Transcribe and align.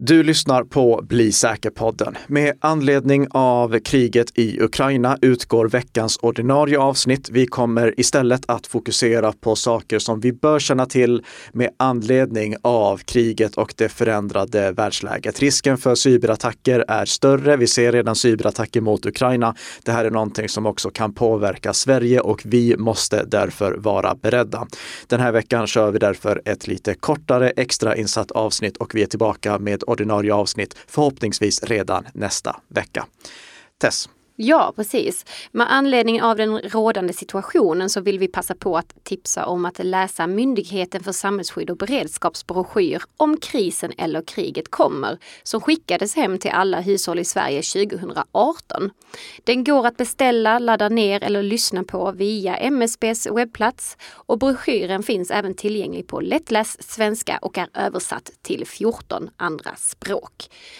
Du 0.00 0.22
lyssnar 0.22 0.64
på 0.64 1.00
Bli 1.02 1.32
säker-podden. 1.32 2.16
Med 2.26 2.54
anledning 2.60 3.26
av 3.30 3.78
kriget 3.78 4.38
i 4.38 4.60
Ukraina 4.60 5.18
utgår 5.22 5.68
veckans 5.68 6.18
ordinarie 6.22 6.78
avsnitt. 6.78 7.28
Vi 7.30 7.46
kommer 7.46 8.00
istället 8.00 8.42
att 8.48 8.66
fokusera 8.66 9.32
på 9.32 9.56
saker 9.56 9.98
som 9.98 10.20
vi 10.20 10.32
bör 10.32 10.58
känna 10.58 10.86
till 10.86 11.22
med 11.52 11.70
anledning 11.76 12.54
av 12.62 12.98
kriget 12.98 13.56
och 13.56 13.74
det 13.76 13.88
förändrade 13.88 14.72
världsläget. 14.72 15.40
Risken 15.40 15.78
för 15.78 15.94
cyberattacker 15.94 16.84
är 16.88 17.04
större. 17.04 17.56
Vi 17.56 17.66
ser 17.66 17.92
redan 17.92 18.16
cyberattacker 18.16 18.80
mot 18.80 19.06
Ukraina. 19.06 19.54
Det 19.84 19.92
här 19.92 20.04
är 20.04 20.10
någonting 20.10 20.48
som 20.48 20.66
också 20.66 20.90
kan 20.90 21.14
påverka 21.14 21.72
Sverige 21.72 22.20
och 22.20 22.42
vi 22.44 22.76
måste 22.76 23.24
därför 23.24 23.72
vara 23.72 24.14
beredda. 24.14 24.66
Den 25.06 25.20
här 25.20 25.32
veckan 25.32 25.66
kör 25.66 25.90
vi 25.90 25.98
därför 25.98 26.42
ett 26.44 26.68
lite 26.68 26.94
kortare 26.94 27.50
extrainsatt 27.50 28.30
avsnitt 28.30 28.76
och 28.76 28.94
vi 28.94 29.02
är 29.02 29.06
tillbaka 29.06 29.58
med 29.58 29.85
ordinarie 29.86 30.34
avsnitt 30.34 30.76
förhoppningsvis 30.86 31.62
redan 31.62 32.06
nästa 32.14 32.60
vecka. 32.68 33.06
Tess, 33.78 34.08
Ja, 34.38 34.72
precis. 34.76 35.24
Med 35.52 35.72
anledning 35.72 36.22
av 36.22 36.36
den 36.36 36.58
rådande 36.58 37.12
situationen 37.12 37.90
så 37.90 38.00
vill 38.00 38.18
vi 38.18 38.28
passa 38.28 38.54
på 38.54 38.76
att 38.76 39.04
tipsa 39.04 39.46
om 39.46 39.64
att 39.64 39.84
läsa 39.84 40.26
Myndigheten 40.26 41.02
för 41.02 41.12
samhällsskydd 41.12 41.70
och 41.70 41.76
beredskaps 41.76 42.46
broschyr 42.46 43.02
om 43.16 43.36
krisen 43.36 43.92
eller 43.98 44.22
kriget 44.22 44.70
kommer, 44.70 45.18
som 45.42 45.60
skickades 45.60 46.16
hem 46.16 46.38
till 46.38 46.50
alla 46.50 46.80
hushåll 46.80 47.18
i 47.18 47.24
Sverige 47.24 47.62
2018. 47.62 48.90
Den 49.44 49.64
går 49.64 49.86
att 49.86 49.96
beställa, 49.96 50.58
ladda 50.58 50.88
ner 50.88 51.24
eller 51.24 51.42
lyssna 51.42 51.84
på 51.84 52.12
via 52.12 52.56
MSBs 52.56 53.26
webbplats 53.26 53.96
och 54.12 54.38
broschyren 54.38 55.02
finns 55.02 55.30
även 55.30 55.54
tillgänglig 55.54 56.06
på 56.06 56.20
lättläst 56.20 56.92
svenska 56.92 57.38
och 57.42 57.58
är 57.58 57.68
översatt 57.74 58.30
till 58.42 58.66
14 58.66 59.30
andra 59.36 59.76
språk. 59.76 60.32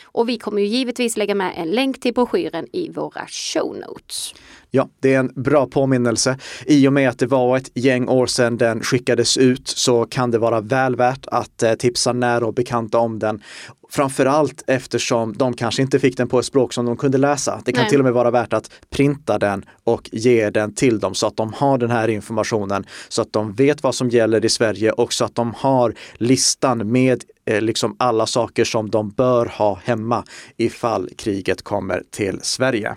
Och 0.05 0.29
vi 0.29 0.39
kommer 0.39 0.63
ju 0.63 0.67
givetvis 0.67 1.17
lägga 1.17 1.35
med 1.35 1.53
en 1.57 1.71
länk 1.71 2.01
till 2.01 2.15
broschyren 2.15 2.67
i 2.73 2.91
våra 2.91 3.27
show 3.53 3.77
notes. 3.77 4.35
Ja, 4.71 4.89
det 5.01 5.15
är 5.15 5.19
en 5.19 5.33
bra 5.35 5.67
påminnelse. 5.67 6.39
I 6.67 6.89
och 6.89 6.93
med 6.93 7.09
att 7.09 7.19
det 7.19 7.27
var 7.27 7.57
ett 7.57 7.71
gäng 7.75 8.09
år 8.09 8.27
sedan 8.27 8.57
den 8.57 8.81
skickades 8.81 9.37
ut 9.37 9.69
så 9.69 10.05
kan 10.05 10.31
det 10.31 10.39
vara 10.39 10.61
väl 10.61 10.97
värt 10.97 11.27
att 11.27 11.63
eh, 11.63 11.75
tipsa 11.75 12.13
nära 12.13 12.47
och 12.47 12.55
bekanta 12.55 12.99
om 12.99 13.19
den. 13.19 13.43
Framförallt 13.91 14.65
eftersom 14.67 15.33
de 15.37 15.55
kanske 15.55 15.83
inte 15.83 15.99
fick 15.99 16.17
den 16.17 16.29
på 16.29 16.39
ett 16.39 16.45
språk 16.45 16.73
som 16.73 16.87
de 16.87 16.97
kunde 16.97 17.19
läsa. 17.19 17.63
Det 17.65 17.73
kan 17.73 17.83
Nej. 17.83 17.91
till 17.91 17.99
och 17.99 18.05
med 18.05 18.13
vara 18.13 18.31
värt 18.31 18.53
att 18.53 18.71
printa 18.91 19.39
den 19.39 19.65
och 19.85 20.11
ge 20.13 20.51
den 20.51 20.75
till 20.75 21.01
dem 21.01 21.15
så 21.15 21.27
att 21.27 21.37
de 21.37 21.53
har 21.53 21.79
den 21.79 21.91
här 21.91 22.09
informationen, 22.09 22.87
så 23.09 23.23
att 23.23 23.33
de 23.33 23.53
vet 23.53 23.83
vad 23.83 23.95
som 23.95 24.11
gäller 24.11 24.45
i 24.45 24.49
Sverige 24.49 24.91
och 24.91 25.13
så 25.13 25.25
att 25.25 25.35
de 25.35 25.55
har 25.55 25.95
listan 26.15 26.93
med 26.93 27.25
eh, 27.45 27.61
liksom 27.61 27.97
alla 27.99 28.27
saker 28.27 28.65
som 28.65 28.91
de 28.91 29.11
bör 29.11 29.47
ha 29.47 29.81
hemma 29.85 30.25
ifall 30.57 31.11
kriget 31.17 31.63
kommer 31.63 32.03
till 32.11 32.39
Sverige. 32.43 32.97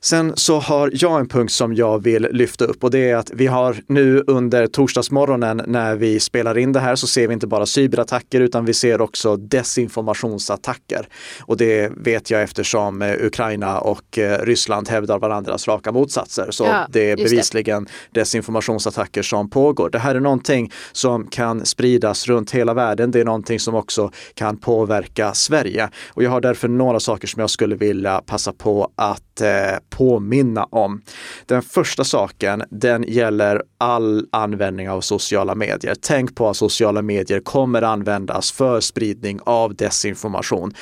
Sen 0.00 0.32
så 0.36 0.58
har 0.58 0.90
jag 0.94 1.20
en 1.20 1.28
punkt 1.28 1.52
som 1.52 1.74
jag 1.74 2.02
vill 2.02 2.28
lyfta 2.30 2.64
upp 2.64 2.84
och 2.84 2.90
det 2.90 3.10
är 3.10 3.16
att 3.16 3.30
vi 3.34 3.46
har 3.46 3.76
nu 3.86 4.24
under 4.26 4.66
torsdagsmorgonen 4.66 5.62
när 5.66 5.96
vi 5.96 6.20
spelar 6.20 6.58
in 6.58 6.72
det 6.72 6.80
här 6.80 6.96
så 6.96 7.06
ser 7.06 7.28
vi 7.28 7.34
inte 7.34 7.46
bara 7.46 7.66
cyberattacker 7.66 8.40
utan 8.40 8.64
vi 8.64 8.74
ser 8.74 9.00
också 9.00 9.36
desinformationsattacker. 9.36 11.08
Och 11.40 11.56
det 11.56 11.92
vet 11.96 12.30
jag 12.30 12.42
eftersom 12.42 13.02
eh, 13.02 13.14
Ukraina 13.20 13.80
och 13.80 14.18
eh, 14.18 14.42
Ryssland 14.42 14.88
hävdar 14.88 15.18
varandras 15.18 15.68
raka 15.68 15.92
motsatser. 15.92 16.50
Så 16.50 16.64
ja, 16.64 16.86
det 16.90 17.10
är 17.10 17.16
bevisligen 17.16 17.84
det. 17.84 18.20
desinformationsattacker 18.20 19.22
som 19.22 19.50
pågår. 19.50 19.90
Det 19.90 19.98
här 19.98 20.14
är 20.14 20.20
någonting 20.20 20.72
som 20.92 21.26
kan 21.26 21.66
spridas 21.66 22.26
runt 22.26 22.50
hela 22.50 22.74
världen. 22.74 23.10
Det 23.10 23.20
är 23.20 23.24
någonting 23.24 23.60
som 23.60 23.74
också 23.74 24.10
kan 24.34 24.56
påverka 24.56 25.34
Sverige. 25.34 25.88
Och 26.08 26.22
jag 26.22 26.30
har 26.30 26.40
därför 26.40 26.68
några 26.68 27.00
saker 27.00 27.28
som 27.28 27.40
jag 27.40 27.50
skulle 27.50 27.76
vilja 27.76 28.22
passa 28.26 28.52
på 28.52 28.92
att 28.96 29.40
eh, 29.40 29.48
påminna 29.90 30.64
om. 30.64 31.02
Den 31.46 31.62
första 31.62 32.04
saken, 32.04 32.62
den 32.70 33.04
gäller 33.08 33.62
all 33.78 34.26
användning 34.32 34.90
av 34.90 35.00
sociala 35.00 35.54
medier. 35.54 35.94
Tänk 36.00 36.34
på 36.34 36.48
att 36.48 36.56
sociala 36.56 37.02
medier 37.02 37.40
kommer 37.40 37.82
användas 37.82 38.52
för 38.52 38.80
spridning 38.80 39.40
av 39.44 39.74
desinformation. 39.74 40.72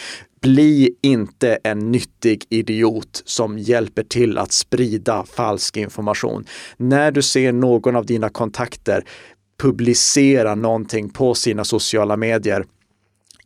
Bli 0.43 0.91
inte 1.03 1.59
en 1.65 1.93
nyttig 1.93 2.45
idiot 2.49 3.23
som 3.25 3.59
hjälper 3.59 4.03
till 4.03 4.39
att 4.39 4.53
sprida 4.53 5.25
falsk 5.25 5.77
information. 5.77 6.45
När 6.77 7.11
du 7.11 7.23
ser 7.23 7.53
någon 7.53 7.97
av 7.97 8.07
dina 8.07 8.29
kontakter 8.29 9.05
publicera 9.59 10.55
någonting 10.55 11.09
på 11.09 11.35
sina 11.35 11.65
sociala 11.65 12.17
medier, 12.17 12.65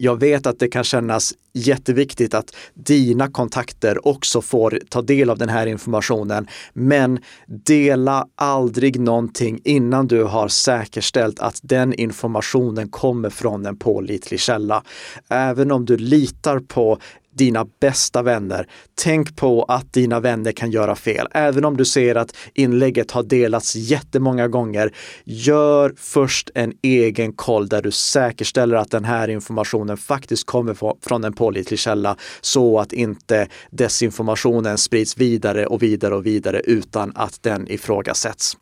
jag 0.02 0.20
vet 0.20 0.46
att 0.46 0.58
det 0.58 0.68
kan 0.68 0.84
kännas 0.84 1.34
jätteviktigt 1.52 2.34
att 2.34 2.56
dina 2.74 3.30
kontakter 3.30 4.08
också 4.08 4.42
får 4.42 4.78
ta 4.88 5.02
del 5.02 5.30
av 5.30 5.38
den 5.38 5.48
här 5.48 5.66
informationen. 5.66 6.46
Men 6.72 7.18
dela 7.46 8.26
aldrig 8.34 9.00
någonting 9.00 9.60
innan 9.64 10.06
du 10.06 10.24
har 10.24 10.48
säkerställt 10.48 11.40
att 11.40 11.60
den 11.62 11.94
informationen 11.94 12.88
kommer 12.88 13.30
från 13.30 13.66
en 13.66 13.76
pålitlig 13.76 14.40
källa. 14.40 14.82
Även 15.28 15.70
om 15.72 15.84
du 15.84 15.96
litar 15.96 16.58
på 16.58 16.98
dina 17.34 17.66
bästa 17.80 18.22
vänner. 18.22 18.66
Tänk 18.94 19.36
på 19.36 19.62
att 19.62 19.92
dina 19.92 20.20
vänner 20.20 20.52
kan 20.52 20.70
göra 20.70 20.96
fel. 20.96 21.28
Även 21.30 21.64
om 21.64 21.76
du 21.76 21.84
ser 21.84 22.14
att 22.14 22.36
inlägget 22.54 23.10
har 23.10 23.22
delats 23.22 23.76
jättemånga 23.76 24.48
gånger, 24.48 24.94
gör 25.24 25.94
först 25.96 26.50
en 26.54 26.72
egen 26.82 27.32
koll 27.32 27.68
där 27.68 27.82
du 27.82 27.90
säkerställer 27.90 28.76
att 28.76 28.90
den 28.90 29.04
här 29.04 29.28
informationen 29.28 29.96
faktiskt 29.96 30.46
kommer 30.46 30.76
från 31.08 31.24
en 31.24 31.32
pålitlig 31.32 31.78
källa 31.78 32.16
så 32.40 32.78
att 32.78 32.92
inte 32.92 33.48
desinformationen 33.70 34.78
sprids 34.78 35.16
vidare 35.16 35.66
och 35.66 35.82
vidare 35.82 36.14
och 36.14 36.26
vidare 36.26 36.60
utan 36.60 37.12
att 37.14 37.42
den 37.42 37.68
ifrågasätts. 37.70 38.56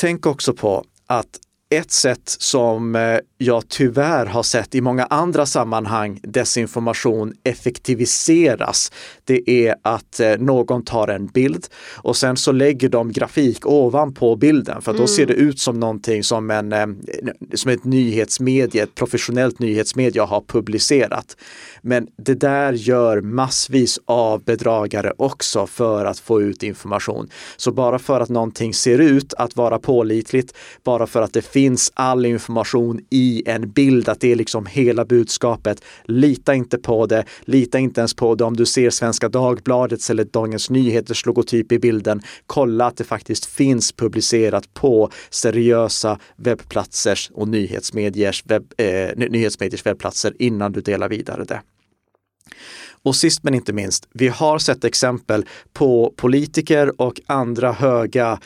Tänk 0.00 0.26
också 0.26 0.52
på 0.52 0.84
att 1.06 1.38
ett 1.70 1.90
sätt 1.90 2.36
som 2.38 2.96
eh, 2.96 3.18
jag 3.38 3.68
tyvärr 3.68 4.26
har 4.26 4.42
sett 4.42 4.74
i 4.74 4.80
många 4.80 5.04
andra 5.04 5.46
sammanhang 5.46 6.20
desinformation 6.22 7.32
effektiviseras, 7.44 8.92
det 9.24 9.50
är 9.50 9.74
att 9.82 10.20
eh, 10.20 10.38
någon 10.38 10.84
tar 10.84 11.08
en 11.08 11.26
bild 11.26 11.66
och 11.96 12.16
sen 12.16 12.36
så 12.36 12.52
lägger 12.52 12.88
de 12.88 13.12
grafik 13.12 13.66
ovanpå 13.66 14.36
bilden 14.36 14.82
för 14.82 14.92
då 14.92 14.98
mm. 14.98 15.08
ser 15.08 15.26
det 15.26 15.34
ut 15.34 15.58
som 15.58 15.80
någonting 15.80 16.24
som, 16.24 16.50
en, 16.50 16.72
eh, 16.72 16.86
som 17.54 17.70
ett 17.70 17.84
nyhetsmedie, 17.84 18.82
ett 18.82 18.94
professionellt 18.94 19.58
nyhetsmedie 19.58 20.22
har 20.22 20.40
publicerat. 20.40 21.36
Men 21.82 22.06
det 22.16 22.34
där 22.34 22.72
gör 22.72 23.20
massvis 23.20 23.98
av 24.04 24.44
bedragare 24.44 25.12
också 25.16 25.66
för 25.66 26.04
att 26.04 26.18
få 26.18 26.42
ut 26.42 26.62
information. 26.62 27.28
Så 27.56 27.72
bara 27.72 27.98
för 27.98 28.20
att 28.20 28.28
någonting 28.28 28.74
ser 28.74 28.98
ut 28.98 29.34
att 29.34 29.56
vara 29.56 29.78
pålitligt, 29.78 30.56
bara 30.84 31.06
för 31.06 31.22
att 31.22 31.32
det 31.32 31.42
finns 31.42 31.92
all 31.94 32.26
information 32.26 33.00
i 33.10 33.25
en 33.46 33.70
bild, 33.70 34.08
att 34.08 34.20
det 34.20 34.32
är 34.32 34.36
liksom 34.36 34.66
hela 34.66 35.04
budskapet. 35.04 35.84
Lita 36.04 36.54
inte 36.54 36.78
på 36.78 37.06
det, 37.06 37.24
lita 37.40 37.78
inte 37.78 38.00
ens 38.00 38.14
på 38.14 38.34
det 38.34 38.44
om 38.44 38.56
du 38.56 38.66
ser 38.66 38.90
Svenska 38.90 39.28
Dagbladets 39.28 40.10
eller 40.10 40.24
Dagens 40.24 40.70
Nyheters 40.70 41.26
logotyp 41.26 41.72
i 41.72 41.78
bilden. 41.78 42.22
Kolla 42.46 42.86
att 42.86 42.96
det 42.96 43.04
faktiskt 43.04 43.46
finns 43.46 43.92
publicerat 43.92 44.74
på 44.74 45.10
seriösa 45.30 46.18
webbplatsers 46.36 47.30
och 47.34 47.48
nyhetsmediers, 47.48 48.42
webb, 48.46 48.72
eh, 48.76 49.10
nyhetsmediers 49.16 49.86
webbplatser 49.86 50.32
innan 50.38 50.72
du 50.72 50.80
delar 50.80 51.08
vidare 51.08 51.44
det. 51.44 51.60
Och 53.02 53.16
sist 53.16 53.42
men 53.42 53.54
inte 53.54 53.72
minst, 53.72 54.08
vi 54.12 54.28
har 54.28 54.58
sett 54.58 54.84
exempel 54.84 55.44
på 55.72 56.14
politiker 56.16 57.00
och 57.00 57.20
andra 57.26 57.72
höga 57.72 58.38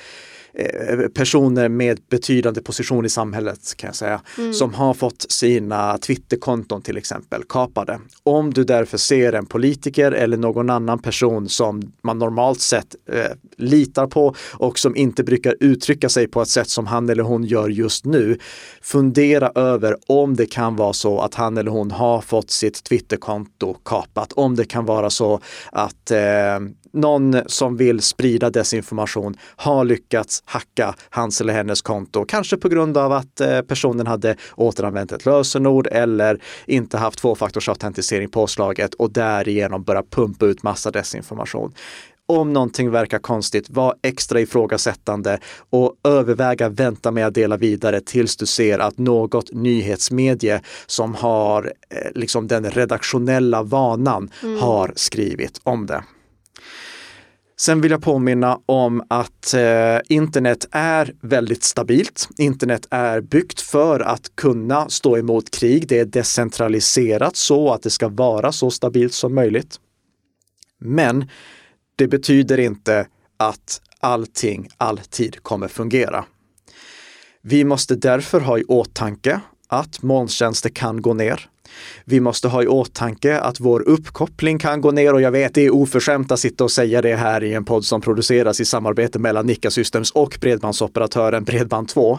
personer 1.15 1.69
med 1.69 2.00
betydande 2.11 2.61
position 2.61 3.06
i 3.06 3.09
samhället 3.09 3.77
kan 3.77 3.88
jag 3.88 3.94
säga, 3.94 4.21
mm. 4.38 4.53
som 4.53 4.75
har 4.75 4.94
fått 4.94 5.27
sina 5.28 5.99
Twitterkonton 5.99 6.83
till 6.83 6.97
exempel 6.97 7.43
kapade. 7.49 7.99
Om 8.23 8.52
du 8.52 8.64
därför 8.64 8.99
ser 8.99 9.32
en 9.32 9.47
politiker 9.47 10.12
eller 10.12 10.37
någon 10.37 10.70
annan 10.70 10.99
person 10.99 11.49
som 11.49 11.93
man 12.02 12.19
normalt 12.19 12.61
sett 12.61 12.97
eh, 13.12 13.25
litar 13.56 14.06
på 14.06 14.35
och 14.52 14.79
som 14.79 14.97
inte 14.97 15.25
brukar 15.25 15.56
uttrycka 15.61 16.08
sig 16.08 16.29
på 16.29 16.43
ett 16.43 16.49
sätt 16.49 16.69
som 16.69 16.87
han 16.87 17.08
eller 17.08 17.23
hon 17.23 17.44
gör 17.44 17.69
just 17.69 18.05
nu, 18.05 18.38
fundera 18.82 19.53
över 19.55 19.96
om 20.06 20.37
det 20.37 20.46
kan 20.46 20.76
vara 20.76 20.93
så 20.93 21.20
att 21.20 21.35
han 21.35 21.56
eller 21.56 21.70
hon 21.70 21.91
har 21.91 22.20
fått 22.20 22.50
sitt 22.50 22.85
Twitterkonto 22.85 23.75
kapat, 23.85 24.32
om 24.32 24.56
det 24.56 24.64
kan 24.64 24.85
vara 24.85 25.11
så 25.11 25.41
att 25.73 26.11
eh, 26.11 26.19
någon 26.93 27.37
som 27.46 27.76
vill 27.76 28.00
sprida 28.00 28.50
desinformation 28.50 29.37
har 29.56 29.85
lyckats 29.85 30.39
hacka 30.44 30.94
hans 31.10 31.40
eller 31.40 31.52
hennes 31.52 31.82
konto, 31.82 32.25
kanske 32.25 32.56
på 32.56 32.69
grund 32.69 32.96
av 32.96 33.12
att 33.12 33.40
eh, 33.40 33.60
personen 33.60 34.06
hade 34.06 34.37
återanvänt 34.56 35.12
ett 35.12 35.26
lösenord 35.26 35.87
eller 35.87 36.40
inte 36.66 36.98
haft 36.98 37.19
tvåfaktorsautentisering 37.19 38.28
påslaget 38.28 38.94
och 38.94 39.12
därigenom 39.12 39.82
börja 39.82 40.02
pumpa 40.02 40.46
ut 40.46 40.62
massa 40.62 40.90
desinformation. 40.90 41.72
om 42.26 42.52
någonting 42.52 42.90
verkar 42.90 43.19
konstigt, 43.19 43.70
var 43.70 43.94
extra 44.02 44.40
ifrågasättande 44.40 45.38
och 45.70 45.94
överväga 46.04 46.69
vänta 46.69 47.10
med 47.10 47.26
att 47.26 47.34
dela 47.34 47.56
vidare 47.56 48.00
tills 48.00 48.36
du 48.36 48.46
ser 48.46 48.78
att 48.78 48.98
något 48.98 49.52
nyhetsmedie 49.52 50.60
som 50.86 51.14
har 51.14 51.64
eh, 51.64 52.10
liksom 52.14 52.48
den 52.48 52.70
redaktionella 52.70 53.62
vanan 53.62 54.31
mm. 54.43 54.60
har 54.60 54.93
skrivit 54.96 55.60
om 55.62 55.86
det. 55.86 56.04
Sen 57.60 57.80
vill 57.80 57.90
jag 57.90 58.02
påminna 58.02 58.60
om 58.66 59.04
att 59.08 59.54
eh, 59.54 59.98
internet 60.08 60.68
är 60.70 61.14
väldigt 61.20 61.64
stabilt. 61.64 62.28
Internet 62.38 62.86
är 62.90 63.20
byggt 63.20 63.60
för 63.60 64.00
att 64.00 64.36
kunna 64.36 64.88
stå 64.88 65.18
emot 65.18 65.50
krig. 65.50 65.88
Det 65.88 65.98
är 65.98 66.04
decentraliserat 66.04 67.36
så 67.36 67.72
att 67.72 67.82
det 67.82 67.90
ska 67.90 68.08
vara 68.08 68.52
så 68.52 68.70
stabilt 68.70 69.12
som 69.12 69.34
möjligt. 69.34 69.80
Men 70.78 71.28
det 71.96 72.08
betyder 72.08 72.60
inte 72.60 73.06
att 73.36 73.80
allting 74.00 74.68
alltid 74.76 75.42
kommer 75.42 75.68
fungera. 75.68 76.24
Vi 77.42 77.64
måste 77.64 77.94
därför 77.94 78.40
ha 78.40 78.58
i 78.58 78.64
åtanke 78.64 79.40
att 79.70 80.02
molntjänster 80.02 80.70
kan 80.70 81.02
gå 81.02 81.14
ner. 81.14 81.49
Vi 82.05 82.20
måste 82.20 82.49
ha 82.49 82.62
i 82.62 82.67
åtanke 82.67 83.38
att 83.38 83.61
vår 83.61 83.88
uppkoppling 83.88 84.58
kan 84.58 84.81
gå 84.81 84.90
ner 84.90 85.14
och 85.14 85.20
jag 85.20 85.31
vet 85.31 85.55
det 85.55 85.67
är 85.67 85.75
oförskämt 85.75 86.32
att 86.32 86.40
sitta 86.40 86.64
och 86.64 86.70
säga 86.70 87.02
det 87.02 87.17
här 87.17 87.44
i 87.44 87.55
en 87.55 87.64
podd 87.64 87.84
som 87.84 88.00
produceras 88.00 88.61
i 88.61 88.64
samarbete 88.64 89.19
mellan 89.19 89.46
Nikka 89.46 89.70
Systems 89.70 90.11
och 90.11 90.38
bredbandsoperatören 90.40 91.44
Bredband2. 91.44 92.19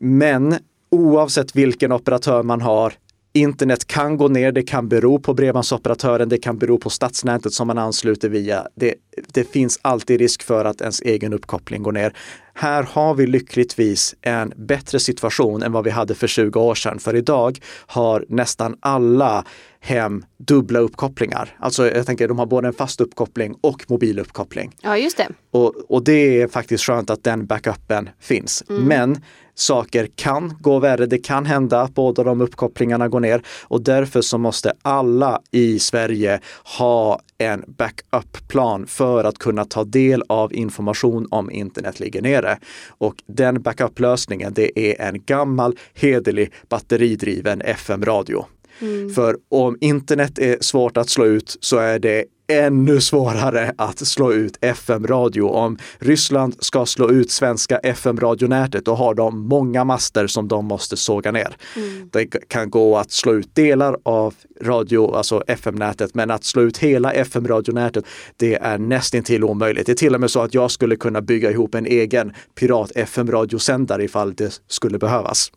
Men 0.00 0.58
oavsett 0.90 1.56
vilken 1.56 1.92
operatör 1.92 2.42
man 2.42 2.60
har 2.60 2.92
Internet 3.36 3.86
kan 3.86 4.16
gå 4.16 4.28
ner, 4.28 4.52
det 4.52 4.62
kan 4.62 4.88
bero 4.88 5.18
på 5.18 5.34
bredbandsoperatören, 5.34 6.28
det 6.28 6.38
kan 6.38 6.58
bero 6.58 6.78
på 6.78 6.90
stadsnätet 6.90 7.52
som 7.52 7.66
man 7.66 7.78
ansluter 7.78 8.28
via. 8.28 8.68
Det, 8.74 8.94
det 9.32 9.44
finns 9.44 9.78
alltid 9.82 10.20
risk 10.20 10.42
för 10.42 10.64
att 10.64 10.80
ens 10.80 11.00
egen 11.00 11.32
uppkoppling 11.32 11.82
går 11.82 11.92
ner. 11.92 12.12
Här 12.54 12.82
har 12.82 13.14
vi 13.14 13.26
lyckligtvis 13.26 14.14
en 14.22 14.52
bättre 14.56 15.00
situation 15.00 15.62
än 15.62 15.72
vad 15.72 15.84
vi 15.84 15.90
hade 15.90 16.14
för 16.14 16.26
20 16.26 16.60
år 16.60 16.74
sedan. 16.74 16.98
För 16.98 17.16
idag 17.16 17.58
har 17.86 18.24
nästan 18.28 18.76
alla 18.80 19.44
hem 19.80 20.24
dubbla 20.38 20.78
uppkopplingar. 20.78 21.56
Alltså 21.58 21.90
jag 21.90 22.06
tänker 22.06 22.28
de 22.28 22.38
har 22.38 22.46
både 22.46 22.68
en 22.68 22.74
fast 22.74 23.00
uppkoppling 23.00 23.54
och 23.60 23.84
mobiluppkoppling. 23.88 24.76
Ja, 24.82 24.96
just 24.96 25.16
det. 25.16 25.28
Och, 25.50 25.74
och 25.88 26.04
det 26.04 26.40
är 26.42 26.48
faktiskt 26.48 26.84
skönt 26.84 27.10
att 27.10 27.24
den 27.24 27.46
backupen 27.46 28.08
finns. 28.20 28.64
Mm. 28.68 28.84
Men 28.84 29.22
saker 29.56 30.08
kan 30.14 30.54
gå 30.60 30.78
värre. 30.78 31.06
Det 31.06 31.18
kan 31.18 31.46
hända 31.46 31.80
att 31.80 31.94
båda 31.94 32.24
de 32.24 32.40
uppkopplingarna 32.40 33.08
går 33.08 33.20
ner 33.20 33.42
och 33.62 33.82
därför 33.82 34.20
så 34.20 34.38
måste 34.38 34.72
alla 34.82 35.40
i 35.50 35.78
Sverige 35.78 36.40
ha 36.78 37.20
en 37.38 37.64
backup-plan 37.66 38.86
för 38.86 39.24
att 39.24 39.38
kunna 39.38 39.64
ta 39.64 39.84
del 39.84 40.22
av 40.28 40.54
information 40.54 41.26
om 41.30 41.50
internet 41.50 42.00
ligger 42.00 42.22
nere. 42.22 42.58
Och 42.88 43.14
den 43.26 43.62
backup-lösningen, 43.62 44.52
det 44.54 44.78
är 44.78 45.08
en 45.08 45.24
gammal 45.24 45.78
hederlig 45.94 46.52
batteridriven 46.68 47.60
FM-radio. 47.60 48.44
Mm. 48.80 49.10
För 49.10 49.36
om 49.48 49.78
internet 49.80 50.38
är 50.38 50.56
svårt 50.60 50.96
att 50.96 51.08
slå 51.08 51.24
ut 51.24 51.56
så 51.60 51.78
är 51.78 51.98
det 51.98 52.24
ännu 52.48 53.00
svårare 53.00 53.74
att 53.78 53.98
slå 53.98 54.32
ut 54.32 54.58
FM-radio. 54.60 55.42
Om 55.42 55.78
Ryssland 55.98 56.56
ska 56.58 56.86
slå 56.86 57.10
ut 57.10 57.30
svenska 57.30 57.78
FM-radionätet, 57.78 58.84
då 58.84 58.94
har 58.94 59.14
de 59.14 59.40
många 59.48 59.84
master 59.84 60.26
som 60.26 60.48
de 60.48 60.64
måste 60.64 60.96
såga 60.96 61.32
ner. 61.32 61.56
Mm. 61.76 62.08
Det 62.12 62.26
kan 62.26 62.70
gå 62.70 62.96
att 62.96 63.10
slå 63.10 63.34
ut 63.34 63.54
delar 63.54 63.96
av 64.02 64.34
radio, 64.62 65.14
alltså 65.14 65.42
FM-nätet, 65.46 66.14
men 66.14 66.30
att 66.30 66.44
slå 66.44 66.62
ut 66.62 66.78
hela 66.78 67.12
FM-radionätet, 67.12 68.04
det 68.36 68.54
är 68.54 68.78
nästintill 68.78 69.44
omöjligt. 69.44 69.86
Det 69.86 69.92
är 69.92 69.96
till 69.96 70.14
och 70.14 70.20
med 70.20 70.30
så 70.30 70.40
att 70.40 70.54
jag 70.54 70.70
skulle 70.70 70.96
kunna 70.96 71.20
bygga 71.20 71.50
ihop 71.50 71.74
en 71.74 71.86
egen 71.86 72.32
pirat 72.54 72.92
FM-radiosändare 72.94 74.04
ifall 74.04 74.34
det 74.34 74.60
skulle 74.68 74.98
behövas. 74.98 75.52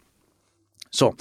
Så 0.89 1.15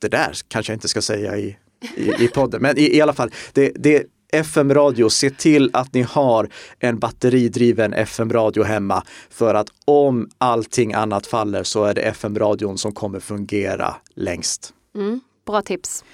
det 0.00 0.08
där 0.08 0.32
kanske 0.48 0.72
jag 0.72 0.76
inte 0.76 0.88
ska 0.88 1.02
säga 1.02 1.36
i, 1.36 1.56
i, 1.96 2.24
i 2.24 2.28
podden, 2.28 2.62
men 2.62 2.78
i, 2.78 2.96
i 2.96 3.00
alla 3.00 3.12
fall, 3.12 3.30
det, 3.52 3.72
det 3.74 4.04
FM-radio, 4.32 5.08
se 5.08 5.30
till 5.30 5.70
att 5.72 5.94
ni 5.94 6.02
har 6.02 6.48
en 6.78 6.98
batteridriven 6.98 7.92
FM-radio 7.92 8.62
hemma. 8.64 9.02
För 9.30 9.54
att 9.54 9.68
om 9.84 10.28
allting 10.38 10.94
annat 10.94 11.26
faller 11.26 11.62
så 11.62 11.84
är 11.84 11.94
det 11.94 12.00
FM-radion 12.00 12.78
som 12.78 12.92
kommer 12.92 13.20
fungera 13.20 13.94
längst. 14.14 14.72
Mm, 14.94 15.20
bra 15.46 15.62
tips. 15.62 16.04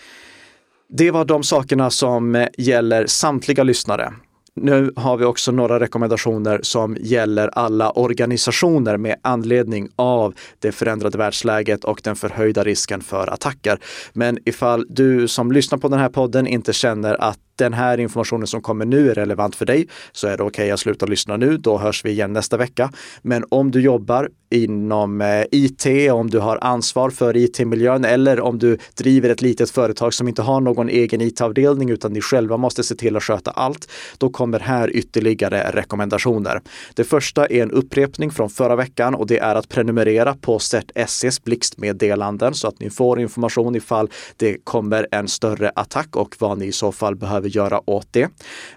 Det 0.89 1.11
var 1.11 1.25
de 1.25 1.43
sakerna 1.43 1.91
som 1.91 2.47
gäller 2.59 3.07
samtliga 3.07 3.63
lyssnare. 3.63 4.13
Nu 4.57 4.93
har 4.97 5.17
vi 5.17 5.25
också 5.25 5.53
några 5.53 5.81
rekommendationer 5.81 6.61
som 6.63 6.97
gäller 7.01 7.51
alla 7.53 7.91
organisationer 7.91 8.97
med 8.97 9.17
anledning 9.23 9.89
av 9.97 10.35
det 10.59 10.73
förändrade 10.73 11.19
världsläget 11.19 11.85
och 11.85 12.01
den 12.05 12.17
förhöjda 12.17 12.65
risken 12.65 13.01
för 13.01 13.33
attacker. 13.33 13.79
Men 14.13 14.39
ifall 14.45 14.87
du 14.89 15.29
som 15.29 15.53
lyssnar 15.53 15.79
på 15.79 15.89
den 15.89 15.99
här 15.99 16.09
podden 16.09 16.47
inte 16.47 16.73
känner 16.73 17.15
att 17.15 17.39
den 17.57 17.73
här 17.73 18.01
informationen 18.01 18.47
som 18.47 18.63
kommer 18.63 18.85
nu 18.85 19.11
är 19.11 19.15
relevant 19.15 19.57
för 19.57 19.67
dig 19.67 19.89
så 20.13 20.27
är 20.27 20.37
det 20.37 20.43
okej 20.43 20.63
okay, 20.63 20.71
att 20.71 20.81
sluta 20.81 21.07
lyssna 21.07 21.37
nu. 21.37 21.57
Då 21.57 21.79
hörs 21.79 22.05
vi 22.05 22.11
igen 22.11 22.33
nästa 22.33 22.57
vecka. 22.57 22.93
Men 23.23 23.45
om 23.49 23.71
du 23.71 23.81
jobbar 23.81 24.29
inom 24.55 25.21
eh, 25.21 25.45
IT, 25.51 25.87
om 26.13 26.31
du 26.31 26.39
har 26.39 26.59
ansvar 26.61 27.11
för 27.11 27.37
IT-miljön 27.37 28.05
eller 28.05 28.41
om 28.41 28.59
du 28.59 28.79
driver 28.95 29.31
ett 29.31 29.43
litet 29.43 29.71
företag 29.71 30.15
som 30.15 30.29
inte 30.29 30.43
har 30.43 30.61
någon 30.61 30.89
egen 30.89 31.21
IT-avdelning 31.21 31.91
utan 31.91 32.13
ni 32.13 32.21
själva 32.21 32.57
måste 32.57 32.83
se 32.83 32.95
till 32.95 33.17
att 33.17 33.23
sköta 33.23 33.51
allt, 33.51 33.91
då 34.19 34.29
kommer 34.31 34.61
här 34.61 34.97
ytterligare 34.97 35.71
rekommendationer. 35.73 36.61
Det 36.95 37.05
första 37.05 37.47
är 37.47 37.63
en 37.63 37.71
upprepning 37.71 38.31
från 38.31 38.51
förra 38.51 38.77
veckan 38.77 39.15
och 39.15 39.27
det 39.27 39.39
är 39.39 39.55
att 39.55 39.69
prenumerera 39.69 40.35
på 40.35 40.59
CERT-SEs 40.59 41.45
blixtmeddelanden 41.45 42.55
så 42.55 42.69
att 42.69 42.81
ni 42.81 42.91
får 42.91 43.21
information 43.21 43.77
ifall 43.77 44.11
det 44.37 44.57
kommer 44.65 45.07
en 45.11 45.29
större 45.29 45.73
attack 45.75 46.17
och 46.17 46.37
vad 46.39 46.59
ni 46.59 46.67
i 46.67 46.73
så 46.73 46.93
fall 46.93 47.17
behöver 47.17 47.44
behöver 47.45 47.71
göra 47.71 47.91
åt 47.91 48.09
det. 48.11 48.29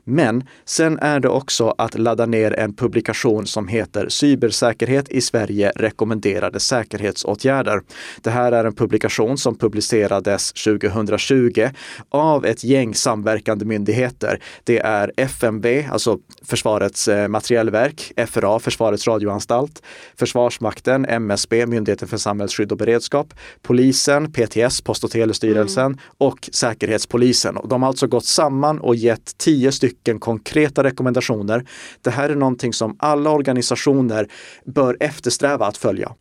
Men 0.04 0.44
sen 0.66 1.00
är 1.00 1.19
det 1.19 1.30
också 1.30 1.75
att 1.78 2.00
ladda 2.00 2.25
ner 2.25 2.60
en 2.60 2.74
publikation 2.75 3.48
som 3.48 3.68
heter 3.68 4.10
Cybersäkerhet 4.10 5.10
i 5.10 5.22
Sverige 5.22 5.72
rekommenderade 5.75 6.60
säkerhetsåtgärder. 6.60 7.81
Det 8.22 8.30
här 8.30 8.52
är 8.52 8.66
en 8.66 8.75
publikation 8.75 9.38
som 9.38 9.58
publicerades 9.58 10.54
2020 10.54 11.69
av 12.10 12.46
ett 12.46 12.64
gäng 12.64 12.96
samverkande 12.96 13.66
myndigheter. 13.66 14.40
Det 14.64 14.80
är 14.80 15.12
FMV, 15.18 15.88
alltså 15.92 16.19
Försvarets 16.46 17.08
eh, 17.08 17.28
materielverk, 17.28 18.14
FRA, 18.28 18.60
Försvarets 18.60 19.08
radioanstalt, 19.08 19.81
Försvarsmakten, 20.16 21.06
MSB, 21.06 21.66
Myndigheten 21.66 22.08
för 22.08 22.18
samhällsskydd 22.18 22.72
och 22.72 22.78
beredskap, 22.78 23.34
polisen, 23.62 24.31
PTS, 24.31 24.81
Post 24.81 25.04
och 25.04 25.12
telestyrelsen 25.12 25.86
mm. 25.86 26.00
och 26.18 26.50
Säkerhetspolisen. 26.52 27.58
Och 27.58 27.68
de 27.68 27.81
har 27.81 27.90
alltså 27.90 28.08
gått 28.08 28.25
samman 28.25 28.56
samman 28.57 28.80
och 28.80 28.95
gett 28.95 29.37
tio 29.37 29.71
stycken 29.71 30.19
konkreta 30.19 30.83
rekommendationer. 30.83 31.66
Det 32.02 32.09
här 32.09 32.30
är 32.30 32.35
någonting 32.35 32.73
som 32.73 32.95
alla 32.99 33.30
organisationer 33.30 34.28
bör 34.66 34.97
eftersträva 34.99 35.66
att 35.66 35.78
följa. 35.78 36.16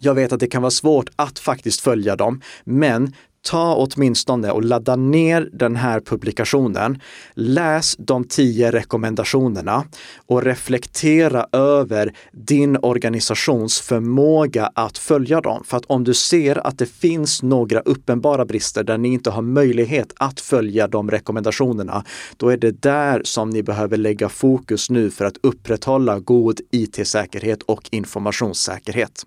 Jag 0.00 0.14
vet 0.14 0.32
att 0.32 0.40
det 0.40 0.46
kan 0.46 0.62
vara 0.62 0.70
svårt 0.70 1.10
att 1.16 1.38
faktiskt 1.38 1.80
följa 1.80 2.16
dem, 2.16 2.40
men 2.64 3.12
ta 3.42 3.74
åtminstone 3.74 4.50
och 4.50 4.64
ladda 4.64 4.96
ner 4.96 5.48
den 5.52 5.76
här 5.76 6.00
publikationen. 6.00 7.00
Läs 7.34 7.96
de 7.98 8.24
tio 8.24 8.70
rekommendationerna 8.70 9.84
och 10.26 10.42
reflektera 10.42 11.46
över 11.52 12.12
din 12.32 12.76
organisations 12.82 13.80
förmåga 13.80 14.70
att 14.74 14.98
följa 14.98 15.40
dem. 15.40 15.64
För 15.64 15.76
att 15.76 15.84
om 15.86 16.04
du 16.04 16.14
ser 16.14 16.66
att 16.66 16.78
det 16.78 16.86
finns 16.86 17.42
några 17.42 17.80
uppenbara 17.80 18.44
brister 18.44 18.84
där 18.84 18.98
ni 18.98 19.08
inte 19.08 19.30
har 19.30 19.42
möjlighet 19.42 20.12
att 20.16 20.40
följa 20.40 20.88
de 20.88 21.10
rekommendationerna, 21.10 22.04
då 22.36 22.48
är 22.48 22.56
det 22.56 22.82
där 22.82 23.20
som 23.24 23.50
ni 23.50 23.62
behöver 23.62 23.96
lägga 23.96 24.28
fokus 24.28 24.90
nu 24.90 25.10
för 25.10 25.24
att 25.24 25.36
upprätthålla 25.42 26.18
god 26.18 26.60
IT-säkerhet 26.70 27.62
och 27.62 27.88
informationssäkerhet. 27.90 29.26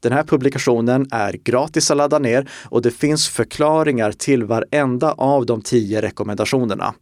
Den 0.00 0.12
här 0.12 0.22
publikationen 0.22 1.06
är 1.10 1.32
gratis 1.32 1.90
att 1.90 1.96
ladda 1.96 2.18
ner 2.18 2.48
och 2.64 2.82
det 2.82 2.90
finns 2.90 3.28
förklaringar 3.42 4.12
till 4.12 4.44
varenda 4.44 5.12
av 5.12 5.46
de 5.46 5.62
tio 5.62 6.02
rekommendationerna. 6.02 6.94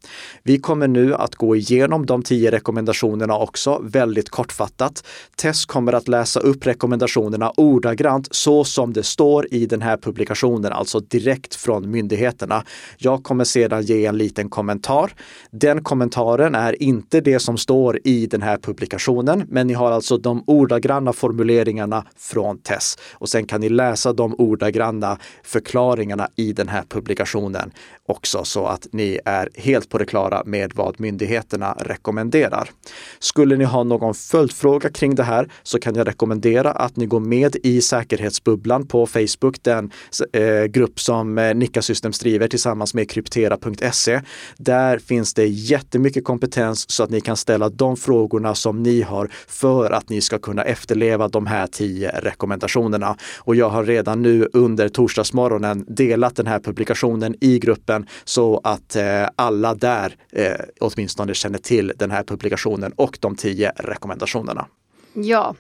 Vi 0.43 0.59
kommer 0.59 0.89
nu 0.89 1.15
att 1.15 1.35
gå 1.35 1.57
igenom 1.57 2.07
de 2.07 2.23
tio 2.23 2.51
rekommendationerna 2.51 3.39
också 3.39 3.81
väldigt 3.83 4.31
kortfattat. 4.31 5.05
Tess 5.37 5.65
kommer 5.65 5.93
att 5.93 6.09
läsa 6.09 6.41
upp 6.41 6.67
rekommendationerna 6.67 7.53
ordagrant 7.57 8.29
så 8.31 8.65
som 8.65 8.93
det 8.93 9.03
står 9.03 9.47
i 9.51 9.67
den 9.67 9.83
här 9.83 9.97
publikationen, 9.97 10.73
alltså 10.73 11.01
direkt 11.01 11.55
från 11.55 11.91
myndigheterna. 11.91 12.65
Jag 12.99 13.23
kommer 13.23 13.45
sedan 13.45 13.83
ge 13.83 14.07
en 14.07 14.19
liten 14.19 14.49
kommentar. 14.51 15.13
Den 15.51 15.85
kommentaren 15.85 16.55
är 16.55 16.83
inte 16.83 17.21
det 17.21 17.39
som 17.39 17.59
står 17.59 17.99
i 18.05 18.27
den 18.27 18.43
här 18.43 18.59
publikationen, 18.59 19.45
men 19.49 19.67
ni 19.67 19.75
har 19.75 19.91
alltså 19.91 20.17
de 20.17 20.45
ordagranna 20.47 21.13
formuleringarna 21.13 22.05
från 22.17 22.59
Tess 22.59 22.99
och 23.13 23.29
sen 23.29 23.47
kan 23.47 23.61
ni 23.61 23.69
läsa 23.69 24.13
de 24.13 24.35
ordagranna 24.35 25.19
förklaringarna 25.43 26.30
i 26.37 26.53
den 26.53 26.69
här 26.69 26.83
publikationen 26.89 27.73
också 28.11 28.45
så 28.45 28.67
att 28.67 28.87
ni 28.93 29.19
är 29.25 29.49
helt 29.55 29.89
på 29.89 29.99
det 29.99 30.05
klara 30.05 30.43
med 30.47 30.73
vad 30.75 31.01
myndigheterna 31.01 31.77
rekommenderar. 31.79 32.71
Skulle 33.19 33.57
ni 33.57 33.65
ha 33.65 33.85
någon 33.85 34.15
följdfråga 34.15 34.91
kring 34.91 35.15
det 35.15 35.23
här 35.23 35.49
så 35.63 35.79
kan 35.79 35.95
jag 35.95 36.09
rekommendera 36.09 36.71
att 36.71 36.97
ni 36.97 37.07
går 37.07 37.21
med 37.21 37.57
i 37.63 37.81
säkerhetsbubblan 37.81 38.87
på 38.87 39.07
Facebook, 39.07 39.63
den 39.63 39.91
eh, 40.33 40.65
grupp 40.65 41.01
som 41.01 41.39
eh, 41.39 41.55
Nika 41.55 41.83
Systems 41.83 42.19
driver 42.19 42.49
tillsammans 42.49 42.95
med 42.95 43.11
kryptera.se. 43.11 44.21
Där 44.57 44.99
finns 44.99 45.35
det 45.35 45.47
jättemycket 45.47 46.25
kompetens 46.25 46.91
så 46.91 47.03
att 47.03 47.11
ni 47.11 47.21
kan 47.21 47.37
ställa 47.37 47.69
de 47.69 47.97
frågorna 47.97 48.55
som 48.55 48.83
ni 48.83 49.03
har 49.03 49.31
för 49.49 49.91
att 49.91 50.09
ni 50.09 50.21
ska 50.21 50.39
kunna 50.39 50.63
efterleva 50.63 51.29
de 51.29 51.47
här 51.47 51.67
tio 51.67 52.21
rekommendationerna. 52.21 53.17
Och 53.39 53.57
jag 53.57 53.69
har 53.71 53.85
redan 53.85 54.23
nu 54.23 54.49
under 54.53 54.89
torsdagsmorgonen 54.89 55.85
delat 55.89 56.20
den 56.29 56.47
här 56.47 56.61
publikationen 56.61 57.35
i 57.41 57.59
gruppen 57.59 58.07
så 58.25 58.61
att 58.65 58.97
eh, 58.97 59.29
alla 59.37 59.75
där 59.75 60.17
eh, 60.33 60.55
åtminstone 60.81 61.35
känner 61.35 61.59
till 61.59 61.93
den 61.97 62.11
här 62.11 62.23
publikationen 62.23 62.93
och 62.97 63.19
de 63.21 63.37
tio 63.37 63.73
rekommendationerna. 63.77 64.67
Ja, 65.13 65.55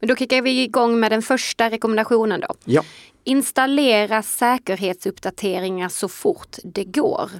men 0.00 0.08
då 0.08 0.16
kickar 0.16 0.42
vi 0.42 0.62
igång 0.62 1.00
med 1.00 1.12
den 1.12 1.22
första 1.22 1.70
rekommendationen 1.70 2.40
då. 2.40 2.54
Ja. 2.64 2.84
Installera 3.24 4.22
säkerhetsuppdateringar 4.22 5.88
så 5.88 6.08
fort 6.08 6.56
det 6.64 6.84
går. 6.84 7.30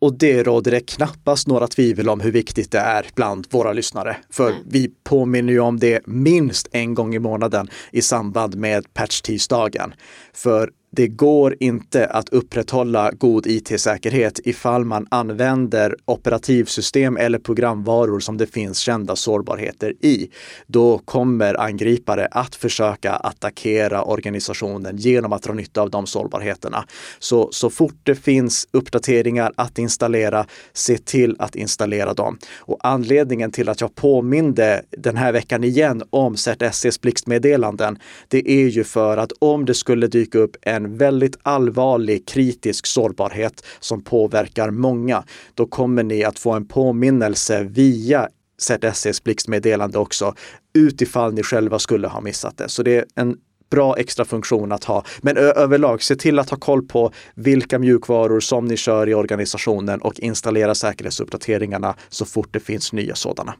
Och 0.00 0.18
det 0.18 0.42
råder 0.42 0.70
det 0.70 0.80
knappast 0.80 1.46
några 1.46 1.66
tvivel 1.66 2.08
om 2.08 2.20
hur 2.20 2.32
viktigt 2.32 2.70
det 2.70 2.78
är 2.78 3.06
bland 3.14 3.46
våra 3.50 3.72
lyssnare. 3.72 4.16
För 4.30 4.50
mm. 4.50 4.62
vi 4.66 4.90
påminner 5.04 5.52
ju 5.52 5.60
om 5.60 5.78
det 5.78 6.06
minst 6.06 6.68
en 6.72 6.94
gång 6.94 7.14
i 7.14 7.18
månaden 7.18 7.68
i 7.92 8.02
samband 8.02 8.56
med 8.56 8.94
patch-tisdagen. 8.94 9.94
För 10.32 10.70
det 10.96 11.08
går 11.08 11.56
inte 11.60 12.06
att 12.06 12.28
upprätthålla 12.28 13.10
god 13.10 13.46
IT-säkerhet 13.46 14.40
ifall 14.44 14.84
man 14.84 15.06
använder 15.10 15.96
operativsystem 16.04 17.16
eller 17.16 17.38
programvaror 17.38 18.20
som 18.20 18.36
det 18.36 18.46
finns 18.46 18.78
kända 18.78 19.16
sårbarheter 19.16 19.94
i. 20.00 20.30
Då 20.66 20.98
kommer 20.98 21.60
angripare 21.60 22.28
att 22.30 22.54
försöka 22.54 23.12
attackera 23.12 24.02
organisationen 24.04 24.96
genom 24.96 25.32
att 25.32 25.42
dra 25.42 25.52
nytta 25.52 25.82
av 25.82 25.90
de 25.90 26.06
sårbarheterna. 26.06 26.84
Så, 27.18 27.48
så 27.52 27.70
fort 27.70 27.98
det 28.02 28.14
finns 28.14 28.68
uppdateringar 28.70 29.52
att 29.56 29.78
installera, 29.78 30.46
se 30.72 30.98
till 30.98 31.36
att 31.38 31.56
installera 31.56 32.14
dem. 32.14 32.38
Och 32.58 32.78
anledningen 32.80 33.50
till 33.50 33.68
att 33.68 33.80
jag 33.80 33.94
påminde 33.94 34.82
den 34.90 35.16
här 35.16 35.32
veckan 35.32 35.64
igen 35.64 36.02
om 36.10 36.36
CertSCs 36.36 37.00
blixtmeddelanden, 37.00 37.98
det 38.28 38.50
är 38.50 38.68
ju 38.68 38.84
för 38.84 39.16
att 39.16 39.32
om 39.38 39.64
det 39.64 39.74
skulle 39.74 40.06
dyka 40.06 40.38
upp 40.38 40.56
en 40.62 40.83
en 40.84 40.96
väldigt 40.96 41.38
allvarlig 41.42 42.28
kritisk 42.28 42.86
sårbarhet 42.86 43.64
som 43.80 44.04
påverkar 44.04 44.70
många, 44.70 45.24
då 45.54 45.66
kommer 45.66 46.02
ni 46.02 46.24
att 46.24 46.38
få 46.38 46.52
en 46.52 46.68
påminnelse 46.68 47.64
via 47.64 48.28
ZSCs 48.58 49.24
blixtmeddelande 49.24 49.98
också 49.98 50.34
utifall 50.74 51.32
ni 51.32 51.42
själva 51.42 51.78
skulle 51.78 52.08
ha 52.08 52.20
missat 52.20 52.56
det. 52.56 52.68
Så 52.68 52.82
det 52.82 52.96
är 52.96 53.04
en 53.14 53.36
bra 53.70 53.96
extra 53.96 54.24
funktion 54.24 54.72
att 54.72 54.84
ha. 54.84 55.04
Men 55.22 55.36
överlag, 55.36 56.02
se 56.02 56.16
till 56.16 56.38
att 56.38 56.50
ha 56.50 56.58
koll 56.58 56.86
på 56.86 57.12
vilka 57.34 57.78
mjukvaror 57.78 58.40
som 58.40 58.64
ni 58.64 58.76
kör 58.76 59.08
i 59.08 59.14
organisationen 59.14 60.00
och 60.00 60.20
installera 60.20 60.74
säkerhetsuppdateringarna 60.74 61.94
så 62.08 62.24
fort 62.24 62.48
det 62.52 62.60
finns 62.60 62.92
nya 62.92 63.14
sådana. 63.14 63.54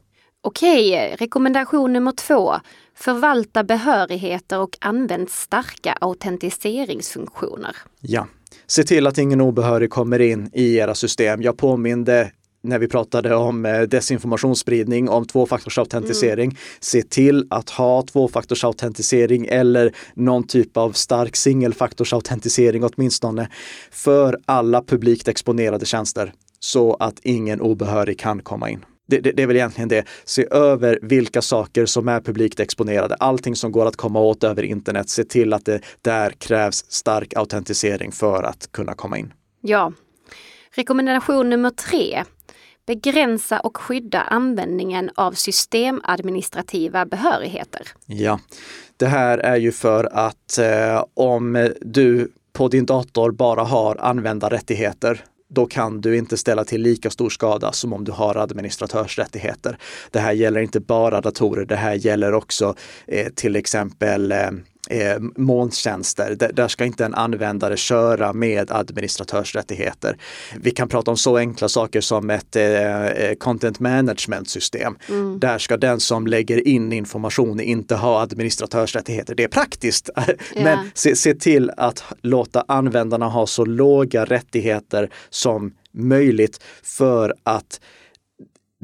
Okej, 0.46 1.16
rekommendation 1.18 1.92
nummer 1.92 2.12
två. 2.12 2.54
Förvalta 2.94 3.64
behörigheter 3.64 4.58
och 4.58 4.78
använd 4.80 5.30
starka 5.30 5.92
autentiseringsfunktioner. 6.00 7.76
Ja, 8.00 8.26
se 8.66 8.84
till 8.84 9.06
att 9.06 9.18
ingen 9.18 9.40
obehörig 9.40 9.90
kommer 9.90 10.20
in 10.20 10.50
i 10.52 10.76
era 10.76 10.94
system. 10.94 11.42
Jag 11.42 11.56
påminde 11.56 12.30
när 12.62 12.78
vi 12.78 12.88
pratade 12.88 13.34
om 13.34 13.66
eh, 13.66 13.80
desinformationsspridning, 13.80 15.08
om 15.08 15.26
tvåfaktorsautentisering. 15.26 16.44
Mm. 16.44 16.56
Se 16.80 17.02
till 17.02 17.46
att 17.50 17.70
ha 17.70 18.02
tvåfaktorsautentisering 18.02 19.46
eller 19.46 19.94
någon 20.14 20.46
typ 20.46 20.76
av 20.76 20.92
stark 20.92 21.36
singelfaktorsautentisering 21.36 22.84
åtminstone 22.84 23.48
för 23.90 24.38
alla 24.46 24.82
publikt 24.82 25.28
exponerade 25.28 25.86
tjänster 25.86 26.32
så 26.60 26.94
att 26.94 27.20
ingen 27.22 27.60
obehörig 27.60 28.18
kan 28.18 28.42
komma 28.42 28.70
in. 28.70 28.84
Det, 29.06 29.20
det, 29.20 29.32
det, 29.32 29.42
är 29.42 29.46
väl 29.46 29.56
egentligen 29.56 29.88
det. 29.88 30.04
Se 30.24 30.46
över 30.50 30.98
vilka 31.02 31.42
saker 31.42 31.86
som 31.86 32.08
är 32.08 32.20
publikt 32.20 32.60
exponerade. 32.60 33.14
Allting 33.14 33.56
som 33.56 33.72
går 33.72 33.86
att 33.86 33.96
komma 33.96 34.20
åt 34.20 34.44
över 34.44 34.62
internet. 34.62 35.08
Se 35.08 35.24
till 35.24 35.52
att 35.52 35.64
det 35.64 35.80
där 36.02 36.30
krävs 36.30 36.84
stark 36.88 37.36
autentisering 37.36 38.12
för 38.12 38.42
att 38.42 38.72
kunna 38.72 38.94
komma 38.94 39.18
in. 39.18 39.32
Ja. 39.60 39.92
Rekommendation 40.74 41.50
nummer 41.50 41.70
tre. 41.70 42.24
Begränsa 42.86 43.60
och 43.60 43.76
skydda 43.76 44.20
användningen 44.20 45.10
av 45.14 45.32
systemadministrativa 45.32 47.06
behörigheter. 47.06 47.88
Ja, 48.06 48.40
det 48.96 49.06
här 49.06 49.38
är 49.38 49.56
ju 49.56 49.72
för 49.72 50.08
att 50.12 50.58
eh, 50.58 51.04
om 51.14 51.70
du 51.80 52.32
på 52.52 52.68
din 52.68 52.86
dator 52.86 53.30
bara 53.30 53.64
har 53.64 53.96
användarrättigheter 53.96 55.24
då 55.48 55.66
kan 55.66 56.00
du 56.00 56.16
inte 56.16 56.36
ställa 56.36 56.64
till 56.64 56.82
lika 56.82 57.10
stor 57.10 57.30
skada 57.30 57.72
som 57.72 57.92
om 57.92 58.04
du 58.04 58.12
har 58.12 58.36
administratörsrättigheter. 58.36 59.78
Det 60.10 60.18
här 60.18 60.32
gäller 60.32 60.60
inte 60.60 60.80
bara 60.80 61.20
datorer, 61.20 61.64
det 61.64 61.76
här 61.76 61.94
gäller 61.94 62.34
också 62.34 62.74
eh, 63.06 63.28
till 63.28 63.56
exempel 63.56 64.32
eh, 64.32 64.50
eh, 64.90 65.18
molntjänster. 65.36 66.34
Där, 66.38 66.52
där 66.52 66.68
ska 66.68 66.84
inte 66.84 67.04
en 67.04 67.14
användare 67.14 67.76
köra 67.76 68.32
med 68.32 68.70
administratörsrättigheter. 68.70 70.16
Vi 70.56 70.70
kan 70.70 70.88
prata 70.88 71.10
om 71.10 71.16
så 71.16 71.36
enkla 71.36 71.68
saker 71.68 72.00
som 72.00 72.30
ett 72.30 72.56
eh, 72.56 73.06
eh 73.06 73.34
content 73.34 73.80
management 73.80 74.48
system. 74.48 74.96
Mm. 75.08 75.40
Där 75.40 75.58
ska 75.58 75.76
den 75.76 76.00
som 76.00 76.26
lägger 76.26 76.68
in 76.68 76.92
information 76.92 77.60
inte 77.60 77.94
ha 77.94 78.22
administratörsrättigheter. 78.22 79.34
Det 79.34 79.44
är 79.44 79.48
praktiskt, 79.48 80.10
yeah. 80.16 80.28
men 80.64 80.90
se, 80.94 81.16
se 81.16 81.34
till 81.34 81.70
att 81.76 82.04
låta 82.22 82.64
användarna 82.68 83.28
ha 83.28 83.46
så 83.46 83.64
låga 83.64 84.24
rättigheter 84.24 85.10
som 85.30 85.72
möjligt 85.92 86.60
för 86.82 87.34
att 87.42 87.80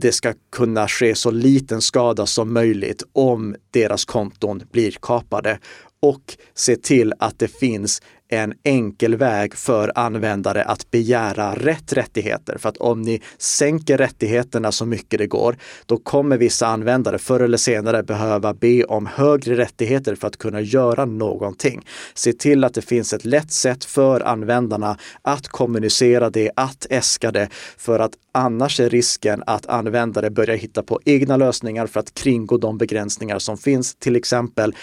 det 0.00 0.12
ska 0.12 0.32
kunna 0.52 0.88
ske 0.88 1.14
så 1.14 1.30
liten 1.30 1.82
skada 1.82 2.26
som 2.26 2.52
möjligt 2.52 3.02
om 3.12 3.56
deras 3.70 4.04
konton 4.04 4.62
blir 4.72 4.90
kapade 5.02 5.58
och 6.02 6.36
se 6.54 6.76
till 6.76 7.14
att 7.18 7.38
det 7.38 7.48
finns 7.48 8.02
en 8.32 8.54
enkel 8.64 9.16
väg 9.16 9.54
för 9.54 9.92
användare 9.94 10.64
att 10.64 10.90
begära 10.90 11.54
rätt 11.54 11.92
rättigheter. 11.92 12.58
För 12.58 12.68
att 12.68 12.76
om 12.76 13.02
ni 13.02 13.22
sänker 13.38 13.98
rättigheterna 13.98 14.72
så 14.72 14.86
mycket 14.86 15.18
det 15.18 15.26
går, 15.26 15.56
då 15.86 15.96
kommer 15.96 16.38
vissa 16.38 16.66
användare 16.66 17.18
förr 17.18 17.40
eller 17.40 17.58
senare 17.58 18.02
behöva 18.02 18.54
be 18.54 18.84
om 18.84 19.06
högre 19.06 19.56
rättigheter 19.56 20.14
för 20.14 20.28
att 20.28 20.36
kunna 20.36 20.60
göra 20.60 21.04
någonting. 21.04 21.86
Se 22.14 22.32
till 22.32 22.64
att 22.64 22.74
det 22.74 22.82
finns 22.82 23.12
ett 23.12 23.24
lätt 23.24 23.52
sätt 23.52 23.84
för 23.84 24.20
användarna 24.20 24.96
att 25.22 25.48
kommunicera 25.48 26.30
det, 26.30 26.50
att 26.56 26.86
äska 26.90 27.32
det, 27.32 27.48
för 27.76 27.98
att 27.98 28.12
annars 28.32 28.80
är 28.80 28.90
risken 28.90 29.42
att 29.46 29.66
användare 29.66 30.30
börjar 30.30 30.56
hitta 30.56 30.82
på 30.82 31.00
egna 31.04 31.36
lösningar 31.36 31.86
för 31.86 32.00
att 32.00 32.14
kringgå 32.14 32.58
de 32.58 32.78
begränsningar 32.78 33.38
som 33.38 33.58
finns. 33.58 33.94
Till 33.94 34.16
exempel 34.16 34.74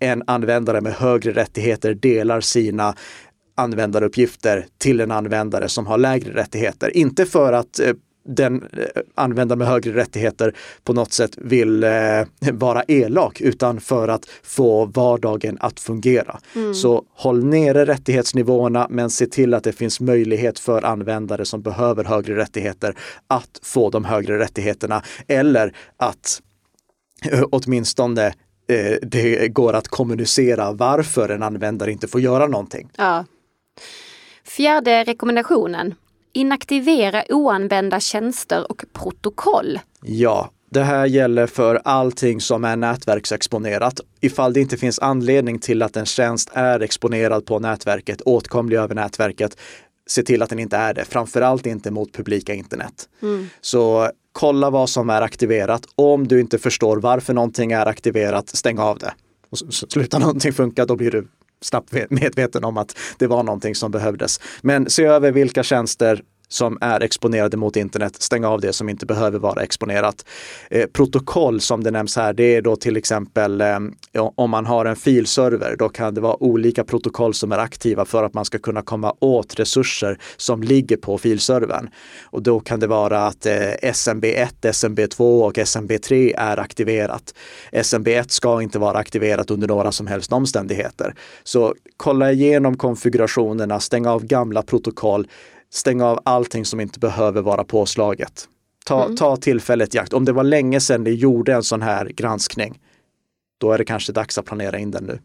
en 0.00 0.22
användare 0.26 0.80
med 0.80 0.92
högre 0.92 1.32
rättigheter 1.32 1.94
delar 1.94 2.40
sina 2.40 2.94
användaruppgifter 3.56 4.66
till 4.78 5.00
en 5.00 5.10
användare 5.10 5.68
som 5.68 5.86
har 5.86 5.98
lägre 5.98 6.34
rättigheter. 6.34 6.96
Inte 6.96 7.26
för 7.26 7.52
att 7.52 7.78
eh, 7.80 7.92
den 8.26 8.62
eh, 8.62 9.02
användare 9.14 9.58
med 9.58 9.66
högre 9.66 9.94
rättigheter 9.94 10.54
på 10.84 10.92
något 10.92 11.12
sätt 11.12 11.30
vill 11.36 11.84
vara 12.52 12.82
elak 12.88 13.40
utan 13.40 13.80
för 13.80 14.08
att 14.08 14.26
få 14.42 14.84
vardagen 14.84 15.58
att 15.60 15.80
fungera. 15.80 16.40
Mm. 16.54 16.74
Så 16.74 17.04
håll 17.14 17.44
nere 17.44 17.86
rättighetsnivåerna 17.86 18.86
men 18.90 19.10
se 19.10 19.26
till 19.26 19.54
att 19.54 19.64
det 19.64 19.72
finns 19.72 20.00
möjlighet 20.00 20.58
för 20.58 20.84
användare 20.84 21.44
som 21.44 21.62
behöver 21.62 22.04
högre 22.04 22.36
rättigheter 22.36 22.96
att 23.26 23.60
få 23.62 23.90
de 23.90 24.04
högre 24.04 24.38
rättigheterna 24.38 25.02
eller 25.28 25.76
att 25.96 26.40
åtminstone 27.50 28.34
eh, 28.68 28.96
det 29.02 29.48
går 29.48 29.72
att 29.72 29.88
kommunicera 29.88 30.72
varför 30.72 31.28
en 31.28 31.42
användare 31.42 31.92
inte 31.92 32.08
får 32.08 32.20
göra 32.20 32.46
någonting. 32.46 32.90
Ja. 32.96 33.24
Fjärde 34.44 35.04
rekommendationen. 35.04 35.94
Inaktivera 36.32 37.24
oanvända 37.28 38.00
tjänster 38.00 38.70
och 38.70 38.84
protokoll. 38.92 39.80
Ja, 40.02 40.50
det 40.70 40.82
här 40.82 41.06
gäller 41.06 41.46
för 41.46 41.80
allting 41.84 42.40
som 42.40 42.64
är 42.64 42.76
nätverksexponerat. 42.76 44.00
Ifall 44.20 44.52
det 44.52 44.60
inte 44.60 44.76
finns 44.76 44.98
anledning 44.98 45.58
till 45.58 45.82
att 45.82 45.96
en 45.96 46.06
tjänst 46.06 46.50
är 46.52 46.80
exponerad 46.80 47.46
på 47.46 47.58
nätverket, 47.58 48.20
åtkomlig 48.20 48.76
över 48.76 48.94
nätverket, 48.94 49.56
se 50.06 50.22
till 50.22 50.42
att 50.42 50.50
den 50.50 50.58
inte 50.58 50.76
är 50.76 50.94
det. 50.94 51.04
Framförallt 51.04 51.66
inte 51.66 51.90
mot 51.90 52.12
publika 52.12 52.54
internet. 52.54 53.08
Mm. 53.22 53.48
Så 53.60 54.10
kolla 54.34 54.70
vad 54.70 54.90
som 54.90 55.10
är 55.10 55.22
aktiverat. 55.22 55.82
Om 55.94 56.28
du 56.28 56.40
inte 56.40 56.58
förstår 56.58 56.96
varför 56.96 57.34
någonting 57.34 57.72
är 57.72 57.86
aktiverat, 57.86 58.48
stäng 58.48 58.78
av 58.78 58.98
det. 58.98 59.14
Och 59.50 59.58
slutar 59.58 60.18
någonting 60.20 60.52
funka, 60.52 60.86
då 60.86 60.96
blir 60.96 61.10
du 61.10 61.28
snabbt 61.60 61.92
medveten 62.10 62.64
om 62.64 62.76
att 62.76 62.96
det 63.18 63.26
var 63.26 63.42
någonting 63.42 63.74
som 63.74 63.90
behövdes. 63.90 64.40
Men 64.62 64.90
se 64.90 65.04
över 65.04 65.32
vilka 65.32 65.62
tjänster 65.62 66.22
som 66.54 66.78
är 66.80 67.00
exponerade 67.00 67.56
mot 67.56 67.76
internet, 67.76 68.22
stänga 68.22 68.48
av 68.48 68.60
det 68.60 68.72
som 68.72 68.88
inte 68.88 69.06
behöver 69.06 69.38
vara 69.38 69.62
exponerat. 69.62 70.24
Eh, 70.70 70.86
protokoll 70.86 71.60
som 71.60 71.84
det 71.84 71.90
nämns 71.90 72.16
här, 72.16 72.32
det 72.32 72.56
är 72.56 72.62
då 72.62 72.76
till 72.76 72.96
exempel 72.96 73.60
eh, 73.60 73.78
om 74.14 74.50
man 74.50 74.66
har 74.66 74.84
en 74.84 74.96
filserver, 74.96 75.76
då 75.78 75.88
kan 75.88 76.14
det 76.14 76.20
vara 76.20 76.42
olika 76.42 76.84
protokoll 76.84 77.34
som 77.34 77.52
är 77.52 77.58
aktiva 77.58 78.04
för 78.04 78.24
att 78.24 78.34
man 78.34 78.44
ska 78.44 78.58
kunna 78.58 78.82
komma 78.82 79.14
åt 79.20 79.58
resurser 79.60 80.18
som 80.36 80.62
ligger 80.62 80.96
på 80.96 81.18
filservern. 81.18 81.90
Och 82.24 82.42
då 82.42 82.60
kan 82.60 82.80
det 82.80 82.86
vara 82.86 83.26
att 83.26 83.46
eh, 83.46 83.52
SMB1, 83.82 84.48
SMB2 84.60 85.44
och 85.44 85.54
SMB3 85.54 86.34
är 86.36 86.60
aktiverat. 86.60 87.34
SMB1 87.72 88.28
ska 88.28 88.62
inte 88.62 88.78
vara 88.78 88.98
aktiverat 88.98 89.50
under 89.50 89.68
några 89.68 89.92
som 89.92 90.06
helst 90.06 90.32
omständigheter. 90.32 91.14
Så 91.44 91.74
kolla 91.96 92.32
igenom 92.32 92.76
konfigurationerna, 92.76 93.80
stäng 93.80 94.06
av 94.06 94.24
gamla 94.24 94.62
protokoll, 94.62 95.26
stänga 95.74 96.06
av 96.06 96.20
allting 96.24 96.64
som 96.64 96.80
inte 96.80 96.98
behöver 96.98 97.42
vara 97.42 97.64
påslaget. 97.64 98.48
Ta, 98.84 99.04
mm. 99.04 99.16
ta 99.16 99.36
tillfället 99.36 99.94
i 99.94 99.98
akt. 99.98 100.12
Om 100.12 100.24
det 100.24 100.32
var 100.32 100.44
länge 100.44 100.80
sedan 100.80 101.04
ni 101.04 101.10
gjorde 101.10 101.54
en 101.54 101.62
sån 101.62 101.82
här 101.82 102.06
granskning, 102.06 102.80
då 103.58 103.72
är 103.72 103.78
det 103.78 103.84
kanske 103.84 104.12
dags 104.12 104.38
att 104.38 104.44
planera 104.44 104.78
in 104.78 104.90
den 104.90 105.04
nu. 105.04 105.18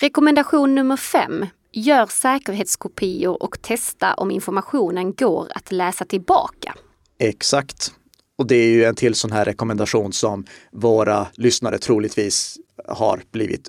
Rekommendation 0.00 0.74
nummer 0.74 0.96
fem. 0.96 1.46
Gör 1.72 2.06
säkerhetskopior 2.06 3.42
och 3.42 3.62
testa 3.62 4.14
om 4.14 4.30
informationen 4.30 5.12
går 5.12 5.48
att 5.54 5.72
läsa 5.72 6.04
tillbaka. 6.04 6.74
Exakt. 7.18 7.92
Och 8.38 8.46
det 8.46 8.56
är 8.56 8.68
ju 8.68 8.84
en 8.84 8.94
till 8.94 9.14
sån 9.14 9.32
här 9.32 9.44
rekommendation 9.44 10.12
som 10.12 10.44
våra 10.72 11.26
lyssnare 11.34 11.78
troligtvis 11.78 12.58
har 12.88 13.22
blivit 13.30 13.68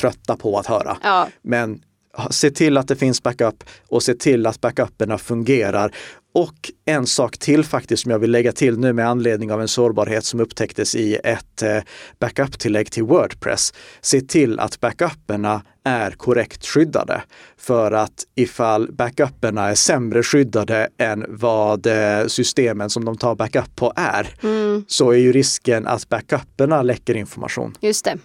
trötta 0.00 0.36
på 0.36 0.58
att 0.58 0.66
höra. 0.66 0.98
Ja. 1.02 1.28
Men 1.42 1.82
se 2.30 2.50
till 2.50 2.76
att 2.76 2.88
det 2.88 2.96
finns 2.96 3.22
backup 3.22 3.64
och 3.88 4.02
se 4.02 4.14
till 4.14 4.46
att 4.46 4.60
backuperna 4.60 5.18
fungerar. 5.18 5.92
Och 6.34 6.70
en 6.84 7.06
sak 7.06 7.38
till 7.38 7.64
faktiskt 7.64 8.02
som 8.02 8.10
jag 8.10 8.18
vill 8.18 8.30
lägga 8.30 8.52
till 8.52 8.78
nu 8.78 8.92
med 8.92 9.08
anledning 9.08 9.52
av 9.52 9.60
en 9.60 9.68
sårbarhet 9.68 10.24
som 10.24 10.40
upptäcktes 10.40 10.94
i 10.94 11.14
ett 11.14 11.62
eh, 11.62 11.78
backup-tillägg 12.18 12.90
till 12.90 13.02
Wordpress. 13.02 13.72
Se 14.00 14.20
till 14.20 14.60
att 14.60 14.80
backuperna 14.80 15.62
är 15.84 16.10
korrekt 16.10 16.66
skyddade. 16.66 17.22
För 17.56 17.92
att 17.92 18.24
ifall 18.34 18.92
backuperna 18.92 19.68
är 19.68 19.74
sämre 19.74 20.22
skyddade 20.22 20.88
än 20.98 21.24
vad 21.28 21.86
eh, 21.86 22.26
systemen 22.26 22.90
som 22.90 23.04
de 23.04 23.16
tar 23.16 23.34
backup 23.34 23.76
på 23.76 23.92
är, 23.96 24.34
mm. 24.42 24.84
så 24.88 25.10
är 25.10 25.18
ju 25.18 25.32
risken 25.32 25.86
att 25.86 26.08
backuperna 26.08 26.82
läcker 26.82 27.16
information. 27.16 27.74
Just 27.80 28.04
det. 28.04 28.18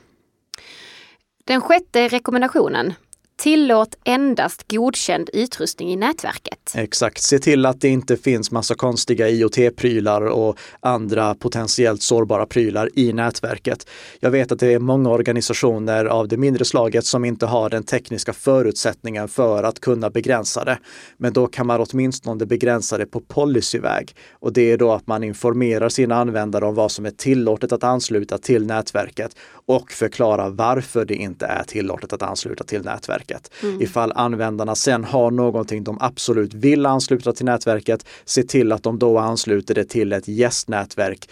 Den 1.46 1.62
sjätte 1.62 2.08
rekommendationen 2.08 2.94
Tillåt 3.36 3.98
endast 4.04 4.72
godkänd 4.72 5.30
utrustning 5.34 5.92
i 5.92 5.96
nätverket. 5.96 6.72
Exakt, 6.76 7.22
se 7.22 7.40
till 7.40 7.66
att 7.66 7.82
det 7.82 7.90
inte 7.90 8.18
finns 8.18 8.52
massa 8.52 8.76
konstiga 8.76 9.30
IoT-prylar 9.30 10.22
och 10.22 10.58
andra 10.80 11.36
potentiellt 11.36 12.02
sårbara 12.02 12.46
prylar 12.46 12.90
i 12.96 13.14
nätverket. 13.14 13.90
Jag 14.20 14.32
vet 14.32 14.52
att 14.52 14.60
det 14.60 14.74
är 14.74 14.80
många 14.80 15.10
organisationer 15.10 16.06
av 16.06 16.28
det 16.28 16.38
mindre 16.38 16.66
slaget 16.66 17.06
som 17.06 17.26
inte 17.26 17.46
har 17.46 17.70
den 17.70 17.84
tekniska 17.84 18.34
förutsättningen 18.34 19.28
för 19.28 19.64
att 19.64 19.80
kunna 19.80 20.10
begränsa 20.10 20.64
det. 20.64 20.80
Men 21.18 21.34
då 21.34 21.48
kan 21.48 21.68
man 21.68 21.86
åtminstone 21.90 22.46
begränsa 22.46 22.98
det 22.98 23.06
på 23.06 23.20
policyväg. 23.20 24.16
Och 24.32 24.54
det 24.54 24.72
är 24.72 24.78
då 24.78 24.92
att 24.92 25.08
man 25.08 25.24
informerar 25.24 25.90
sina 25.90 26.16
användare 26.16 26.66
om 26.66 26.76
vad 26.76 26.92
som 26.92 27.06
är 27.06 27.12
tillåtet 27.12 27.72
att 27.72 27.84
ansluta 27.84 28.38
till 28.38 28.66
nätverket 28.66 29.36
och 29.66 29.92
förklarar 29.92 30.50
varför 30.50 31.06
det 31.06 31.16
inte 31.16 31.46
är 31.46 31.64
tillåtet 31.64 32.14
att 32.14 32.22
ansluta 32.22 32.64
till 32.64 32.82
nätverket 32.82 33.23
nätverket. 33.24 33.52
Mm. 33.64 33.82
Ifall 33.82 34.12
användarna 34.16 34.76
sen 34.76 35.04
har 35.04 35.32
någonting 35.32 35.84
de 35.84 35.98
absolut 36.00 36.54
vill 36.54 36.86
ansluta 36.86 37.34
till 37.34 37.46
nätverket, 37.46 38.06
se 38.26 38.44
till 38.44 38.72
att 38.72 38.84
de 38.84 39.00
då 39.00 39.18
ansluter 39.18 39.76
det 39.76 39.86
till 39.86 40.14
ett 40.14 40.28
gästnätverk 40.28 41.30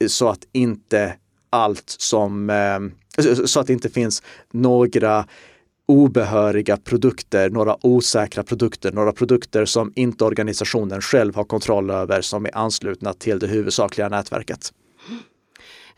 eh, 0.00 0.08
så 0.08 0.28
att 0.28 0.46
inte 0.52 1.14
allt 1.50 1.84
som, 1.98 2.50
eh, 2.50 3.24
så 3.46 3.60
att 3.60 3.66
det 3.66 3.72
inte 3.72 3.88
finns 3.88 4.22
några 4.52 5.26
obehöriga 5.86 6.76
produkter, 6.76 7.50
några 7.50 7.76
osäkra 7.86 8.42
produkter, 8.42 8.92
några 8.92 9.12
produkter 9.12 9.64
som 9.64 9.92
inte 9.94 10.24
organisationen 10.24 11.00
själv 11.00 11.34
har 11.34 11.44
kontroll 11.44 11.90
över 11.90 12.22
som 12.22 12.46
är 12.46 12.56
anslutna 12.56 13.12
till 13.12 13.38
det 13.38 13.46
huvudsakliga 13.46 14.08
nätverket. 14.08 14.72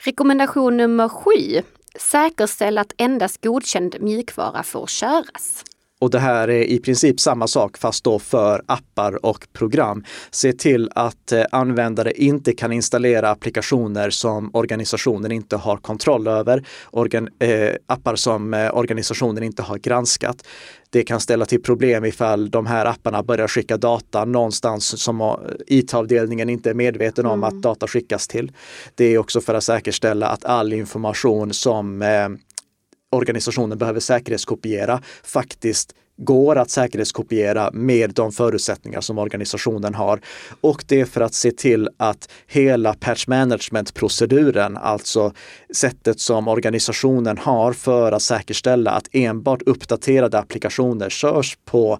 Rekommendation 0.04 0.76
nummer 0.76 1.08
sju 1.08 1.62
Säkerställ 2.00 2.78
att 2.78 2.92
endast 2.96 3.44
godkänd 3.44 3.96
mjukvara 4.00 4.62
får 4.62 4.86
köras. 4.86 5.64
Och 6.00 6.10
det 6.10 6.18
här 6.18 6.48
är 6.48 6.62
i 6.62 6.78
princip 6.78 7.20
samma 7.20 7.46
sak 7.46 7.78
fast 7.78 8.04
då 8.04 8.18
för 8.18 8.62
appar 8.66 9.26
och 9.26 9.46
program. 9.52 10.04
Se 10.30 10.52
till 10.52 10.90
att 10.94 11.32
eh, 11.32 11.44
användare 11.50 12.12
inte 12.12 12.52
kan 12.52 12.72
installera 12.72 13.30
applikationer 13.30 14.10
som 14.10 14.50
organisationen 14.52 15.32
inte 15.32 15.56
har 15.56 15.76
kontroll 15.76 16.26
över, 16.26 16.66
Organ, 16.90 17.28
eh, 17.38 17.74
appar 17.86 18.16
som 18.16 18.54
eh, 18.54 18.76
organisationen 18.76 19.42
inte 19.42 19.62
har 19.62 19.78
granskat. 19.78 20.46
Det 20.90 21.02
kan 21.02 21.20
ställa 21.20 21.46
till 21.46 21.62
problem 21.62 22.04
ifall 22.04 22.50
de 22.50 22.66
här 22.66 22.86
apparna 22.86 23.22
börjar 23.22 23.48
skicka 23.48 23.76
data 23.76 24.24
någonstans 24.24 25.02
som 25.02 25.20
eh, 25.20 25.36
IT-avdelningen 25.66 26.50
inte 26.50 26.70
är 26.70 26.74
medveten 26.74 27.26
om 27.26 27.44
mm. 27.44 27.44
att 27.44 27.62
data 27.62 27.86
skickas 27.86 28.28
till. 28.28 28.52
Det 28.94 29.04
är 29.04 29.18
också 29.18 29.40
för 29.40 29.54
att 29.54 29.64
säkerställa 29.64 30.26
att 30.26 30.44
all 30.44 30.72
information 30.72 31.52
som 31.52 32.02
eh, 32.02 32.28
organisationen 33.14 33.78
behöver 33.78 34.00
säkerhetskopiera 34.00 35.02
faktiskt 35.22 35.94
går 36.16 36.56
att 36.56 36.70
säkerhetskopiera 36.70 37.70
med 37.72 38.14
de 38.14 38.32
förutsättningar 38.32 39.00
som 39.00 39.18
organisationen 39.18 39.94
har. 39.94 40.20
Och 40.60 40.84
det 40.88 41.00
är 41.00 41.04
för 41.04 41.20
att 41.20 41.34
se 41.34 41.50
till 41.50 41.88
att 41.96 42.28
hela 42.46 42.94
patch 42.94 43.26
management-proceduren, 43.26 44.76
alltså 44.76 45.32
sättet 45.74 46.20
som 46.20 46.48
organisationen 46.48 47.38
har 47.38 47.72
för 47.72 48.12
att 48.12 48.22
säkerställa 48.22 48.90
att 48.90 49.08
enbart 49.12 49.62
uppdaterade 49.62 50.38
applikationer 50.38 51.10
körs 51.10 51.58
på 51.64 51.98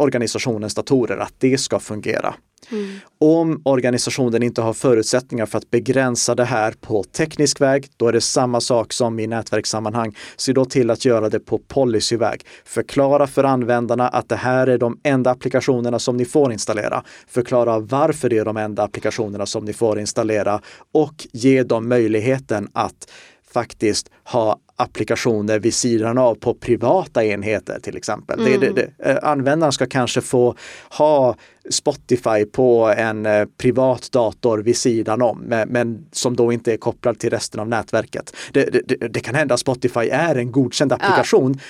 organisationens 0.00 0.74
datorer, 0.74 1.16
att 1.18 1.34
det 1.38 1.58
ska 1.58 1.78
fungera. 1.78 2.34
Mm. 2.72 2.98
Om 3.18 3.62
organisationen 3.64 4.42
inte 4.42 4.62
har 4.62 4.72
förutsättningar 4.72 5.46
för 5.46 5.58
att 5.58 5.70
begränsa 5.70 6.34
det 6.34 6.44
här 6.44 6.74
på 6.80 7.04
teknisk 7.04 7.60
väg, 7.60 7.88
då 7.96 8.08
är 8.08 8.12
det 8.12 8.20
samma 8.20 8.60
sak 8.60 8.92
som 8.92 9.20
i 9.20 9.26
nätverkssammanhang. 9.26 10.16
Se 10.36 10.52
då 10.52 10.64
till 10.64 10.90
att 10.90 11.04
göra 11.04 11.28
det 11.28 11.40
på 11.40 11.58
policyväg. 11.58 12.44
Förklara 12.64 13.26
för 13.26 13.44
användarna 13.44 14.08
att 14.08 14.28
det 14.28 14.36
här 14.36 14.66
är 14.66 14.78
de 14.78 15.00
enda 15.02 15.30
applikationerna 15.30 15.98
som 15.98 16.16
ni 16.16 16.24
får 16.24 16.52
installera. 16.52 17.04
Förklara 17.28 17.78
varför 17.78 18.28
det 18.28 18.38
är 18.38 18.44
de 18.44 18.56
enda 18.56 18.82
applikationerna 18.82 19.46
som 19.46 19.64
ni 19.64 19.72
får 19.72 20.00
installera 20.00 20.60
och 20.92 21.26
ge 21.32 21.62
dem 21.62 21.88
möjligheten 21.88 22.68
att 22.72 23.10
faktiskt 23.52 24.10
ha 24.24 24.58
applikationer 24.76 25.58
vid 25.58 25.74
sidan 25.74 26.18
av 26.18 26.34
på 26.34 26.54
privata 26.54 27.24
enheter 27.24 27.80
till 27.80 27.96
exempel. 27.96 28.40
Mm. 28.40 28.60
Det, 28.60 28.66
det, 28.66 28.72
det, 28.98 29.10
eh, 29.10 29.18
användaren 29.22 29.72
ska 29.72 29.86
kanske 29.86 30.20
få 30.20 30.54
ha 30.98 31.36
Spotify 31.70 32.44
på 32.52 32.94
en 32.96 33.26
eh, 33.26 33.44
privat 33.58 34.12
dator 34.12 34.58
vid 34.58 34.76
sidan 34.76 35.22
om, 35.22 35.38
men, 35.38 35.68
men, 35.68 36.06
som 36.12 36.36
då 36.36 36.52
inte 36.52 36.72
är 36.72 36.76
kopplad 36.76 37.18
till 37.18 37.30
resten 37.30 37.60
av 37.60 37.68
nätverket. 37.68 38.36
Det, 38.52 39.20
kan 39.20 39.34
hända 39.34 39.54
att 39.54 39.60
Spotify 39.60 40.08
är 40.08 40.34
en 40.34 40.52
godkänd 40.52 40.92
applikation, 40.92 41.54
ja. 41.54 41.60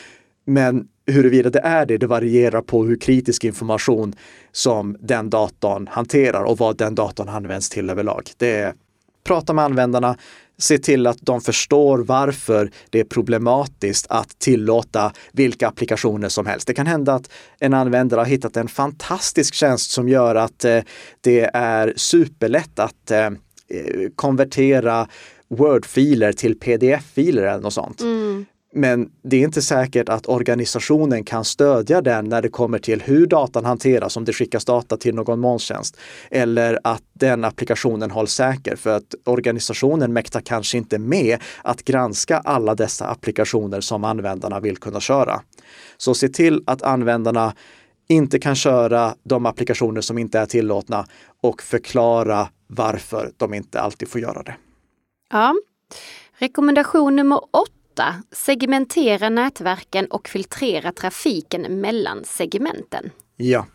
men 0.45 0.89
huruvida 1.07 1.51
det 1.51 1.61
är 1.61 1.87
det, 1.87 1.99
det 1.99 2.07
varierar 2.07 2.63
på 2.63 2.85
hur 2.85 2.97
kritisk 2.97 3.45
information 3.45 4.15
som 4.53 4.97
den 5.01 5.31
datorn 5.31 5.89
hanterar 5.91 6.43
och 6.43 6.59
vad 6.59 6.77
den 6.77 6.95
datorn 6.95 7.29
används 7.29 7.71
till 7.71 7.91
överlag. 7.91 8.31
Det 8.37 8.75
prata 9.25 9.53
med 9.53 9.65
användarna, 9.65 10.17
se 10.61 10.79
till 10.79 11.07
att 11.07 11.19
de 11.21 11.41
förstår 11.41 11.99
varför 11.99 12.71
det 12.91 13.01
är 13.01 13.05
problematiskt 13.05 14.07
att 14.09 14.39
tillåta 14.39 15.13
vilka 15.33 15.69
applikationer 15.69 16.29
som 16.29 16.47
helst. 16.47 16.67
Det 16.67 16.75
kan 16.75 16.87
hända 16.87 17.15
att 17.15 17.31
en 17.59 17.75
användare 17.75 18.19
har 18.19 18.27
hittat 18.27 18.57
en 18.57 18.69
fantastisk 18.69 19.55
tjänst 19.55 19.91
som 19.91 20.09
gör 20.09 20.35
att 20.35 20.65
eh, 20.65 20.81
det 21.21 21.51
är 21.55 21.93
superlätt 21.97 22.79
att 22.79 23.11
eh, 23.11 23.19
eh 23.19 23.33
konvertera 24.15 25.09
Word-filer 25.49 26.33
till 26.33 26.59
pdf-filer 26.59 27.43
eller 27.43 27.63
något 27.63 27.75
sånt. 27.75 28.01
Mm. 28.01 28.47
Men 28.73 29.11
det 29.23 29.37
är 29.37 29.41
inte 29.41 29.63
säkert 29.63 30.09
att 30.09 30.29
organisationen 30.29 31.25
kan 31.25 31.45
stödja 31.45 32.01
den 32.01 32.25
när 32.25 32.43
det 32.43 32.49
kommer 32.49 32.79
till 32.79 33.03
hur 33.03 33.27
datan 33.27 33.65
hanteras, 33.65 34.17
om 34.17 34.25
det 34.25 34.33
skickas 34.33 34.65
data 34.65 34.97
till 34.97 35.15
någon 35.15 35.41
molntjänst. 35.41 35.97
Eller 36.31 36.79
att 36.85 37.03
den 37.13 37.45
applikationen 37.45 38.11
hålls 38.11 38.33
säker 38.33 38.77
för 38.77 38.97
att 38.97 39.15
organisationen 39.25 40.13
mäktar 40.13 40.41
kanske 40.41 40.79
inte 40.79 40.99
med 40.99 41.39
att 41.63 41.85
granska 41.85 42.39
alla 42.39 42.75
dessa 42.75 43.07
applikationer 43.07 43.81
som 43.81 44.05
användarna 44.05 44.61
vill 44.61 44.77
kunna 44.77 45.01
köra. 45.01 45.43
Så 45.97 46.15
se 46.15 46.29
till 46.29 46.63
att 46.67 46.83
användarna 46.83 47.55
inte 48.09 48.39
kan 48.39 48.55
köra 48.55 49.15
de 49.23 49.47
applikationer 49.47 50.01
som 50.01 50.19
inte 50.19 50.39
är 50.39 50.47
tillåtna 50.47 51.07
och 51.43 51.63
förklara 51.63 52.49
varför 52.67 53.31
de 53.37 53.55
inte 53.55 53.81
alltid 53.81 54.09
får 54.09 54.21
göra 54.21 54.43
det. 54.43 54.57
Ja. 55.31 55.55
Rekommendation 56.39 57.17
nummer 57.17 57.41
åtta 57.51 57.80
8. 57.95 58.15
Segmentera 58.33 59.29
nätverken 59.29 60.07
och 60.07 60.29
filtrera 60.29 60.93
trafiken 60.93 61.81
mellan 61.81 62.25
segmenten. 62.25 63.11
Ja. 63.37 63.67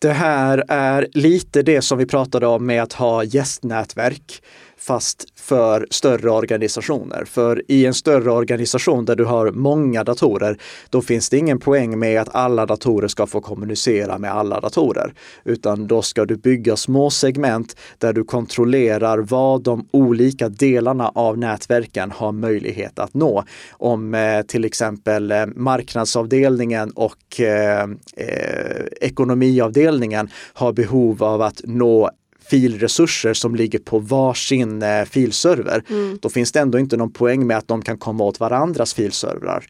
Det 0.00 0.12
här 0.12 0.64
är 0.68 1.08
lite 1.12 1.62
det 1.62 1.82
som 1.82 1.98
vi 1.98 2.06
pratade 2.06 2.46
om 2.46 2.66
med 2.66 2.82
att 2.82 2.92
ha 2.92 3.24
gästnätverk 3.24 4.42
fast 4.80 5.24
för 5.40 5.86
större 5.90 6.30
organisationer. 6.30 7.24
För 7.24 7.62
i 7.68 7.86
en 7.86 7.94
större 7.94 8.30
organisation 8.30 9.04
där 9.04 9.16
du 9.16 9.24
har 9.24 9.50
många 9.50 10.04
datorer, 10.04 10.58
då 10.90 11.02
finns 11.02 11.28
det 11.28 11.38
ingen 11.38 11.58
poäng 11.58 11.98
med 11.98 12.20
att 12.20 12.34
alla 12.34 12.66
datorer 12.66 13.08
ska 13.08 13.26
få 13.26 13.40
kommunicera 13.40 14.18
med 14.18 14.32
alla 14.32 14.60
datorer. 14.60 15.12
Utan 15.44 15.86
då 15.86 16.02
ska 16.02 16.24
du 16.24 16.36
bygga 16.36 16.76
små 16.76 17.10
segment 17.10 17.76
där 17.98 18.12
du 18.12 18.24
kontrollerar 18.24 19.18
vad 19.18 19.62
de 19.62 19.88
olika 19.90 20.48
delarna 20.48 21.08
av 21.08 21.38
nätverken 21.38 22.10
har 22.10 22.32
möjlighet 22.32 22.98
att 22.98 23.14
nå. 23.14 23.44
Om 23.72 24.14
eh, 24.14 24.42
till 24.42 24.64
exempel 24.64 25.30
eh, 25.30 25.46
marknadsavdelningen 25.46 26.90
och 26.90 27.40
eh, 27.40 27.82
eh 28.16 28.86
ekonomiavdelningen 29.00 30.28
har 30.52 30.72
behov 30.72 31.22
av 31.22 31.42
att 31.42 31.60
nå 31.64 32.10
filresurser 32.40 33.34
som 33.34 33.54
ligger 33.54 33.78
på 33.78 33.98
varsin 33.98 34.82
eh, 34.82 35.04
filserver, 35.04 35.84
mm. 35.90 36.18
då 36.22 36.28
finns 36.28 36.52
det 36.52 36.60
ändå 36.60 36.78
inte 36.78 36.96
någon 36.96 37.12
poäng 37.12 37.46
med 37.46 37.58
att 37.58 37.68
de 37.68 37.82
kan 37.82 37.98
komma 37.98 38.24
åt 38.24 38.40
varandras 38.40 38.94
filservrar. 38.94 39.66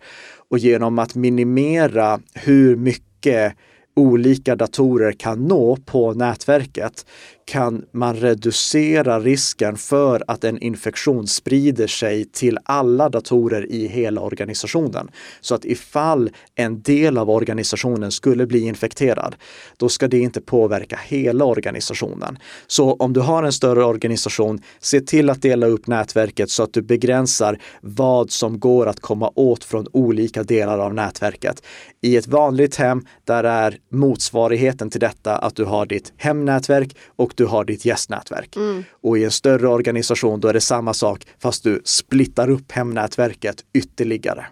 Och 0.50 0.58
genom 0.58 0.98
att 0.98 1.14
minimera 1.14 2.20
hur 2.34 2.76
mycket 2.76 3.54
olika 3.96 4.56
datorer 4.56 5.12
kan 5.12 5.44
nå 5.48 5.76
på 5.76 6.12
nätverket 6.12 7.06
kan 7.50 7.84
man 7.92 8.16
reducera 8.16 9.20
risken 9.20 9.76
för 9.76 10.22
att 10.26 10.44
en 10.44 10.58
infektion 10.58 11.26
sprider 11.26 11.86
sig 11.86 12.24
till 12.24 12.58
alla 12.64 13.08
datorer 13.08 13.72
i 13.72 13.86
hela 13.86 14.20
organisationen. 14.20 15.10
Så 15.40 15.54
att 15.54 15.64
ifall 15.64 16.30
en 16.54 16.82
del 16.82 17.18
av 17.18 17.30
organisationen 17.30 18.10
skulle 18.10 18.46
bli 18.46 18.60
infekterad, 18.60 19.36
då 19.76 19.88
ska 19.88 20.08
det 20.08 20.18
inte 20.18 20.40
påverka 20.40 20.98
hela 21.06 21.44
organisationen. 21.44 22.38
Så 22.66 22.92
om 22.92 23.12
du 23.12 23.20
har 23.20 23.42
en 23.42 23.52
större 23.52 23.84
organisation, 23.84 24.62
se 24.80 25.00
till 25.00 25.30
att 25.30 25.42
dela 25.42 25.66
upp 25.66 25.86
nätverket 25.86 26.50
så 26.50 26.62
att 26.62 26.72
du 26.72 26.82
begränsar 26.82 27.58
vad 27.80 28.30
som 28.30 28.60
går 28.60 28.86
att 28.86 29.00
komma 29.00 29.32
åt 29.34 29.64
från 29.64 29.86
olika 29.92 30.42
delar 30.42 30.78
av 30.78 30.94
nätverket. 30.94 31.62
I 32.00 32.16
ett 32.16 32.26
vanligt 32.26 32.76
hem, 32.76 33.06
där 33.24 33.44
är 33.44 33.78
motsvarigheten 33.92 34.90
till 34.90 35.00
detta 35.00 35.36
att 35.36 35.56
du 35.56 35.64
har 35.64 35.86
ditt 35.86 36.12
hemnätverk 36.16 36.96
och 37.16 37.39
du 37.40 37.46
har 37.46 37.64
ditt 37.64 37.84
gästnätverk. 37.84 38.56
Mm. 38.56 38.84
Och 39.02 39.18
i 39.18 39.24
en 39.24 39.30
större 39.30 39.68
organisation 39.68 40.40
då 40.40 40.48
är 40.48 40.52
det 40.52 40.60
samma 40.60 40.94
sak 40.94 41.26
fast 41.38 41.64
du 41.64 41.80
splittar 41.84 42.50
upp 42.50 42.72
hemnätverket 42.72 43.64
ytterligare. 43.72 44.46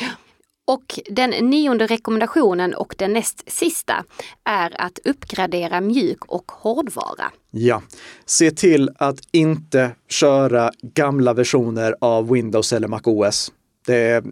Ja. 0.00 0.06
Och 0.66 1.00
den 1.10 1.30
nionde 1.30 1.86
rekommendationen 1.86 2.74
och 2.74 2.94
den 2.98 3.12
näst 3.12 3.52
sista 3.52 4.04
är 4.44 4.80
att 4.80 4.98
uppgradera 5.04 5.80
mjuk 5.80 6.24
och 6.24 6.52
hårdvara. 6.52 7.32
Ja, 7.50 7.82
se 8.26 8.50
till 8.50 8.90
att 8.96 9.18
inte 9.32 9.90
köra 10.08 10.70
gamla 10.82 11.32
versioner 11.32 11.94
av 12.00 12.30
Windows 12.30 12.72
eller 12.72 12.88
MacOS. 12.88 13.52
Det 13.86 13.96
är 13.96 14.22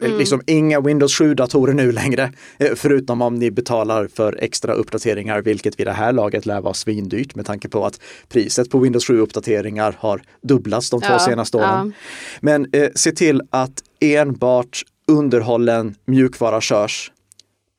mm. 0.00 0.18
liksom 0.18 0.42
inga 0.46 0.80
Windows 0.80 1.20
7-datorer 1.20 1.72
nu 1.72 1.92
längre, 1.92 2.32
eh, 2.58 2.74
förutom 2.74 3.22
om 3.22 3.34
ni 3.34 3.50
betalar 3.50 4.08
för 4.14 4.38
extra 4.40 4.72
uppdateringar, 4.72 5.42
vilket 5.42 5.80
vid 5.80 5.86
det 5.86 5.92
här 5.92 6.12
laget 6.12 6.46
lär 6.46 6.60
vara 6.60 6.74
svindyrt 6.74 7.34
med 7.34 7.46
tanke 7.46 7.68
på 7.68 7.86
att 7.86 8.00
priset 8.28 8.70
på 8.70 8.78
Windows 8.78 9.10
7-uppdateringar 9.10 9.94
har 9.98 10.22
dubblats 10.42 10.90
de 10.90 11.00
två 11.00 11.12
ja, 11.12 11.18
senaste 11.18 11.56
åren. 11.56 11.68
Ja. 11.68 11.92
Men 12.40 12.66
eh, 12.72 12.88
se 12.94 13.12
till 13.12 13.42
att 13.50 13.82
enbart 14.00 14.82
underhållen 15.06 15.94
mjukvara 16.04 16.60
körs 16.60 17.12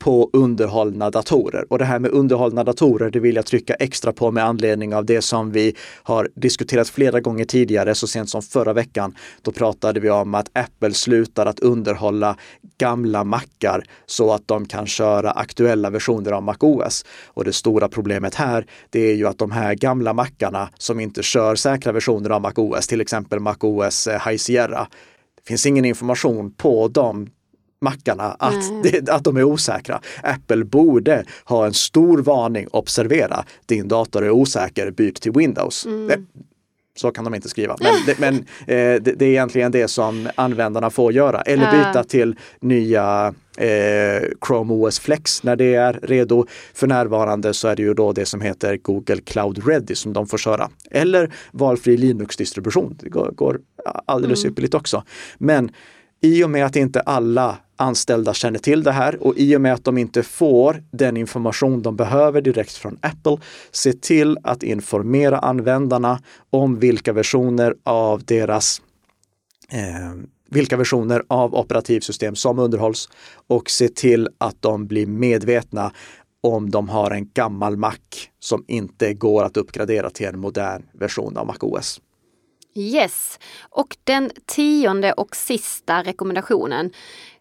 på 0.03 0.29
underhållna 0.33 1.09
datorer. 1.09 1.65
Och 1.69 1.79
det 1.79 1.85
här 1.85 1.99
med 1.99 2.11
underhållna 2.11 2.63
datorer, 2.63 3.09
det 3.09 3.19
vill 3.19 3.35
jag 3.35 3.45
trycka 3.45 3.73
extra 3.73 4.13
på 4.13 4.31
med 4.31 4.45
anledning 4.45 4.95
av 4.95 5.05
det 5.05 5.21
som 5.21 5.51
vi 5.51 5.75
har 6.03 6.29
diskuterat 6.35 6.89
flera 6.89 7.19
gånger 7.19 7.45
tidigare, 7.45 7.95
så 7.95 8.07
sent 8.07 8.29
som 8.29 8.41
förra 8.41 8.73
veckan. 8.73 9.15
Då 9.41 9.51
pratade 9.51 9.99
vi 9.99 10.09
om 10.09 10.35
att 10.35 10.49
Apple 10.53 10.93
slutar 10.93 11.45
att 11.45 11.59
underhålla 11.59 12.37
gamla 12.77 13.23
mackar 13.23 13.83
så 14.05 14.33
att 14.33 14.47
de 14.47 14.65
kan 14.65 14.87
köra 14.87 15.31
aktuella 15.31 15.89
versioner 15.89 16.31
av 16.31 16.43
MacOS. 16.43 17.05
Och 17.27 17.43
det 17.43 17.53
stora 17.53 17.87
problemet 17.87 18.35
här, 18.35 18.65
det 18.89 18.99
är 18.99 19.15
ju 19.15 19.27
att 19.27 19.37
de 19.37 19.51
här 19.51 19.73
gamla 19.73 20.13
mackarna 20.13 20.69
som 20.77 20.99
inte 20.99 21.23
kör 21.23 21.55
säkra 21.55 21.91
versioner 21.91 22.29
av 22.29 22.41
MacOS, 22.41 22.87
till 22.87 23.01
exempel 23.01 23.39
MacOS 23.39 24.07
eh, 24.07 24.27
High 24.27 24.37
Sierra, 24.37 24.87
det 25.35 25.47
finns 25.47 25.65
ingen 25.65 25.85
information 25.85 26.53
på 26.53 26.87
dem 26.87 27.29
mackarna 27.83 28.35
att, 28.39 28.83
det, 28.83 29.09
att 29.09 29.23
de 29.23 29.37
är 29.37 29.43
osäkra. 29.43 30.01
Apple 30.23 30.65
borde 30.65 31.25
ha 31.45 31.65
en 31.65 31.73
stor 31.73 32.17
varning, 32.17 32.67
observera, 32.71 33.45
din 33.65 33.87
dator 33.87 34.25
är 34.25 34.29
osäker, 34.29 34.91
byt 34.91 35.21
till 35.21 35.31
Windows. 35.31 35.85
Mm. 35.85 36.25
Så 36.95 37.11
kan 37.11 37.23
de 37.23 37.35
inte 37.35 37.49
skriva. 37.49 37.75
Men, 37.79 37.93
det, 38.05 38.19
men 38.19 38.35
eh, 38.67 39.01
det, 39.01 39.15
det, 39.17 39.25
är 39.25 39.29
egentligen 39.29 39.71
det 39.71 39.87
som 39.87 40.29
användarna 40.35 40.89
får 40.89 41.13
göra. 41.13 41.41
Eller 41.41 41.71
byta 41.71 42.03
till 42.03 42.35
nya 42.59 43.33
eh, 43.57 44.23
Chrome 44.47 44.73
OS 44.73 44.99
Flex 44.99 45.43
när 45.43 45.55
det 45.55 45.75
är 45.75 45.99
redo. 46.03 46.45
För 46.73 46.87
närvarande 46.87 47.53
så 47.53 47.67
är 47.67 47.75
det 47.75 47.81
ju 47.81 47.93
då 47.93 48.11
det 48.11 48.25
som 48.25 48.41
heter 48.41 48.77
Google 48.77 49.21
Cloud 49.21 49.67
Ready 49.67 49.95
som 49.95 50.13
de 50.13 50.27
får 50.27 50.37
köra. 50.37 50.69
Eller 50.91 51.33
valfri 51.51 51.97
Linux-distribution. 51.97 52.97
Det 52.99 53.09
går, 53.09 53.31
går 53.35 53.59
alldeles 54.05 54.43
mm. 54.43 54.51
ypperligt 54.51 54.73
också. 54.73 55.03
Men 55.37 55.71
i 56.21 56.43
och 56.43 56.49
med 56.49 56.65
att 56.65 56.75
inte 56.75 57.01
alla 57.01 57.57
anställda 57.75 58.33
känner 58.33 58.59
till 58.59 58.83
det 58.83 58.91
här 58.91 59.23
och 59.23 59.37
i 59.37 59.55
och 59.55 59.61
med 59.61 59.73
att 59.73 59.83
de 59.83 59.97
inte 59.97 60.23
får 60.23 60.83
den 60.91 61.17
information 61.17 61.81
de 61.81 61.95
behöver 61.95 62.41
direkt 62.41 62.73
från 62.73 62.97
Apple, 63.01 63.37
se 63.71 63.93
till 63.93 64.37
att 64.43 64.63
informera 64.63 65.39
användarna 65.39 66.19
om 66.49 66.79
vilka 66.79 67.13
versioner 67.13 67.75
av 67.83 68.23
deras 68.23 68.81
eh, 69.71 70.13
vilka 70.49 70.77
versioner 70.77 71.23
av 71.27 71.55
operativsystem 71.55 72.35
som 72.35 72.59
underhålls 72.59 73.09
och 73.47 73.69
se 73.69 73.87
till 73.87 74.29
att 74.37 74.61
de 74.61 74.87
blir 74.87 75.07
medvetna 75.07 75.91
om 76.41 76.71
de 76.71 76.89
har 76.89 77.11
en 77.11 77.29
gammal 77.33 77.77
Mac 77.77 77.97
som 78.39 78.65
inte 78.67 79.13
går 79.13 79.43
att 79.43 79.57
uppgradera 79.57 80.09
till 80.09 80.25
en 80.25 80.39
modern 80.39 80.83
version 80.93 81.37
av 81.37 81.47
MacOS. 81.47 82.01
Yes, 82.75 83.39
och 83.69 83.97
den 84.03 84.31
tionde 84.45 85.13
och 85.13 85.35
sista 85.35 86.03
rekommendationen 86.03 86.91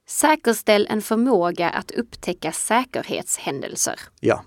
Säkerställ 0.09 0.87
en 0.91 1.03
förmåga 1.03 1.71
att 1.71 1.91
upptäcka 1.91 2.53
säkerhetshändelser. 2.53 4.01
Ja. 4.21 4.45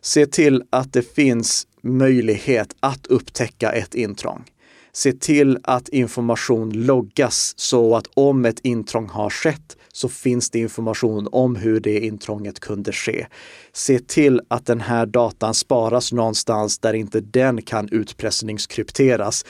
Se 0.00 0.26
till 0.26 0.62
att 0.70 0.92
det 0.92 1.14
finns 1.14 1.66
möjlighet 1.82 2.76
att 2.80 3.06
upptäcka 3.06 3.72
ett 3.72 3.94
intrång. 3.94 4.44
Se 4.92 5.12
till 5.12 5.58
att 5.62 5.88
information 5.88 6.72
loggas 6.72 7.54
så 7.56 7.96
att 7.96 8.06
om 8.14 8.44
ett 8.44 8.60
intrång 8.60 9.08
har 9.08 9.30
skett 9.30 9.76
så 9.92 10.08
finns 10.08 10.50
det 10.50 10.58
information 10.58 11.28
om 11.32 11.56
hur 11.56 11.80
det 11.80 12.00
intrånget 12.00 12.60
kunde 12.60 12.92
ske. 12.92 13.26
Se 13.72 13.98
till 13.98 14.40
att 14.48 14.66
den 14.66 14.80
här 14.80 15.06
datan 15.06 15.54
sparas 15.54 16.12
någonstans 16.12 16.78
där 16.78 16.94
inte 16.94 17.20
den 17.20 17.62
kan 17.62 17.88
utpressningskrypteras 17.88 19.44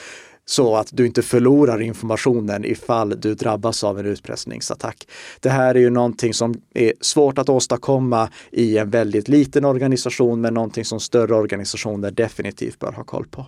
så 0.45 0.75
att 0.75 0.89
du 0.91 1.05
inte 1.05 1.21
förlorar 1.21 1.81
informationen 1.81 2.65
ifall 2.65 3.19
du 3.19 3.35
drabbas 3.35 3.83
av 3.83 3.99
en 3.99 4.05
utpressningsattack. 4.05 5.07
Det 5.39 5.49
här 5.49 5.75
är 5.75 5.79
ju 5.79 5.89
någonting 5.89 6.33
som 6.33 6.61
är 6.73 6.93
svårt 7.01 7.37
att 7.37 7.49
åstadkomma 7.49 8.29
i 8.51 8.77
en 8.77 8.89
väldigt 8.89 9.27
liten 9.27 9.65
organisation, 9.65 10.41
men 10.41 10.53
någonting 10.53 10.85
som 10.85 10.99
större 10.99 11.35
organisationer 11.35 12.11
definitivt 12.11 12.79
bör 12.79 12.91
ha 12.91 13.03
koll 13.03 13.27
på. 13.27 13.45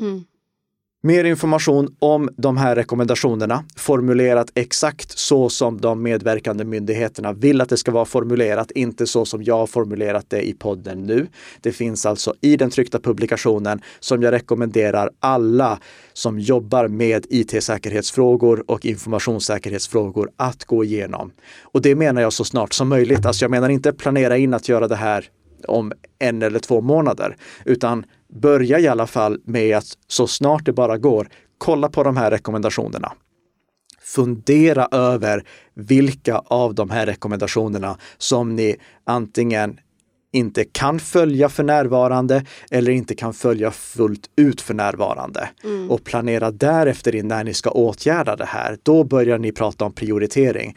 Mm. 0.00 0.24
Mer 1.02 1.24
information 1.24 1.96
om 1.98 2.28
de 2.36 2.56
här 2.56 2.76
rekommendationerna 2.76 3.64
formulerat 3.76 4.50
exakt 4.54 5.18
så 5.18 5.48
som 5.48 5.80
de 5.80 6.02
medverkande 6.02 6.64
myndigheterna 6.64 7.32
vill 7.32 7.60
att 7.60 7.68
det 7.68 7.76
ska 7.76 7.92
vara 7.92 8.04
formulerat, 8.04 8.70
inte 8.70 9.06
så 9.06 9.24
som 9.24 9.42
jag 9.42 9.58
har 9.58 9.66
formulerat 9.66 10.24
det 10.28 10.48
i 10.48 10.52
podden 10.52 11.06
nu. 11.06 11.26
Det 11.60 11.72
finns 11.72 12.06
alltså 12.06 12.34
i 12.40 12.56
den 12.56 12.70
tryckta 12.70 13.00
publikationen 13.00 13.80
som 14.00 14.22
jag 14.22 14.32
rekommenderar 14.32 15.10
alla 15.20 15.78
som 16.12 16.40
jobbar 16.40 16.88
med 16.88 17.26
IT-säkerhetsfrågor 17.30 18.64
och 18.70 18.86
informationssäkerhetsfrågor 18.86 20.30
att 20.36 20.64
gå 20.64 20.84
igenom. 20.84 21.32
Och 21.62 21.82
det 21.82 21.94
menar 21.94 22.22
jag 22.22 22.32
så 22.32 22.44
snart 22.44 22.72
som 22.72 22.88
möjligt. 22.88 23.26
Alltså 23.26 23.44
jag 23.44 23.50
menar 23.50 23.68
inte 23.68 23.92
planera 23.92 24.36
in 24.36 24.54
att 24.54 24.68
göra 24.68 24.88
det 24.88 24.96
här 24.96 25.24
om 25.66 25.92
en 26.18 26.42
eller 26.42 26.58
två 26.58 26.80
månader, 26.80 27.36
utan 27.64 28.04
börja 28.32 28.78
i 28.78 28.88
alla 28.88 29.06
fall 29.06 29.40
med 29.44 29.76
att 29.76 29.98
så 30.06 30.26
snart 30.26 30.64
det 30.64 30.72
bara 30.72 30.98
går, 30.98 31.28
kolla 31.58 31.88
på 31.88 32.02
de 32.02 32.16
här 32.16 32.30
rekommendationerna. 32.30 33.12
Fundera 34.00 34.88
över 34.90 35.44
vilka 35.74 36.38
av 36.38 36.74
de 36.74 36.90
här 36.90 37.06
rekommendationerna 37.06 37.98
som 38.18 38.56
ni 38.56 38.76
antingen 39.04 39.80
inte 40.32 40.64
kan 40.64 41.00
följa 41.00 41.48
för 41.48 41.62
närvarande 41.62 42.44
eller 42.70 42.92
inte 42.92 43.14
kan 43.14 43.34
följa 43.34 43.70
fullt 43.70 44.30
ut 44.36 44.60
för 44.60 44.74
närvarande. 44.74 45.48
Mm. 45.64 45.90
Och 45.90 46.04
planera 46.04 46.50
därefter 46.50 47.14
in 47.14 47.28
när 47.28 47.44
ni 47.44 47.54
ska 47.54 47.70
åtgärda 47.70 48.36
det 48.36 48.44
här. 48.44 48.78
Då 48.82 49.04
börjar 49.04 49.38
ni 49.38 49.52
prata 49.52 49.84
om 49.84 49.92
prioritering. 49.92 50.76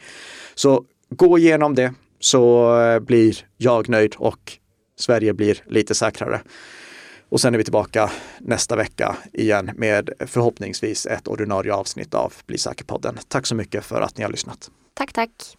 Så 0.54 0.84
gå 1.10 1.38
igenom 1.38 1.74
det 1.74 1.94
så 2.20 2.76
blir 3.06 3.36
jag 3.56 3.88
nöjd 3.88 4.14
och 4.18 4.58
Sverige 4.98 5.34
blir 5.34 5.58
lite 5.66 5.94
säkrare. 5.94 6.40
Och 7.32 7.40
sen 7.40 7.54
är 7.54 7.58
vi 7.58 7.64
tillbaka 7.64 8.10
nästa 8.40 8.76
vecka 8.76 9.16
igen 9.32 9.70
med 9.76 10.10
förhoppningsvis 10.26 11.06
ett 11.06 11.28
ordinarie 11.28 11.74
avsnitt 11.74 12.14
av 12.14 12.32
Bli 12.46 12.58
säker-podden. 12.58 13.18
Tack 13.28 13.46
så 13.46 13.54
mycket 13.54 13.84
för 13.84 14.00
att 14.00 14.18
ni 14.18 14.24
har 14.24 14.30
lyssnat. 14.30 14.70
Tack, 14.94 15.12
tack. 15.12 15.56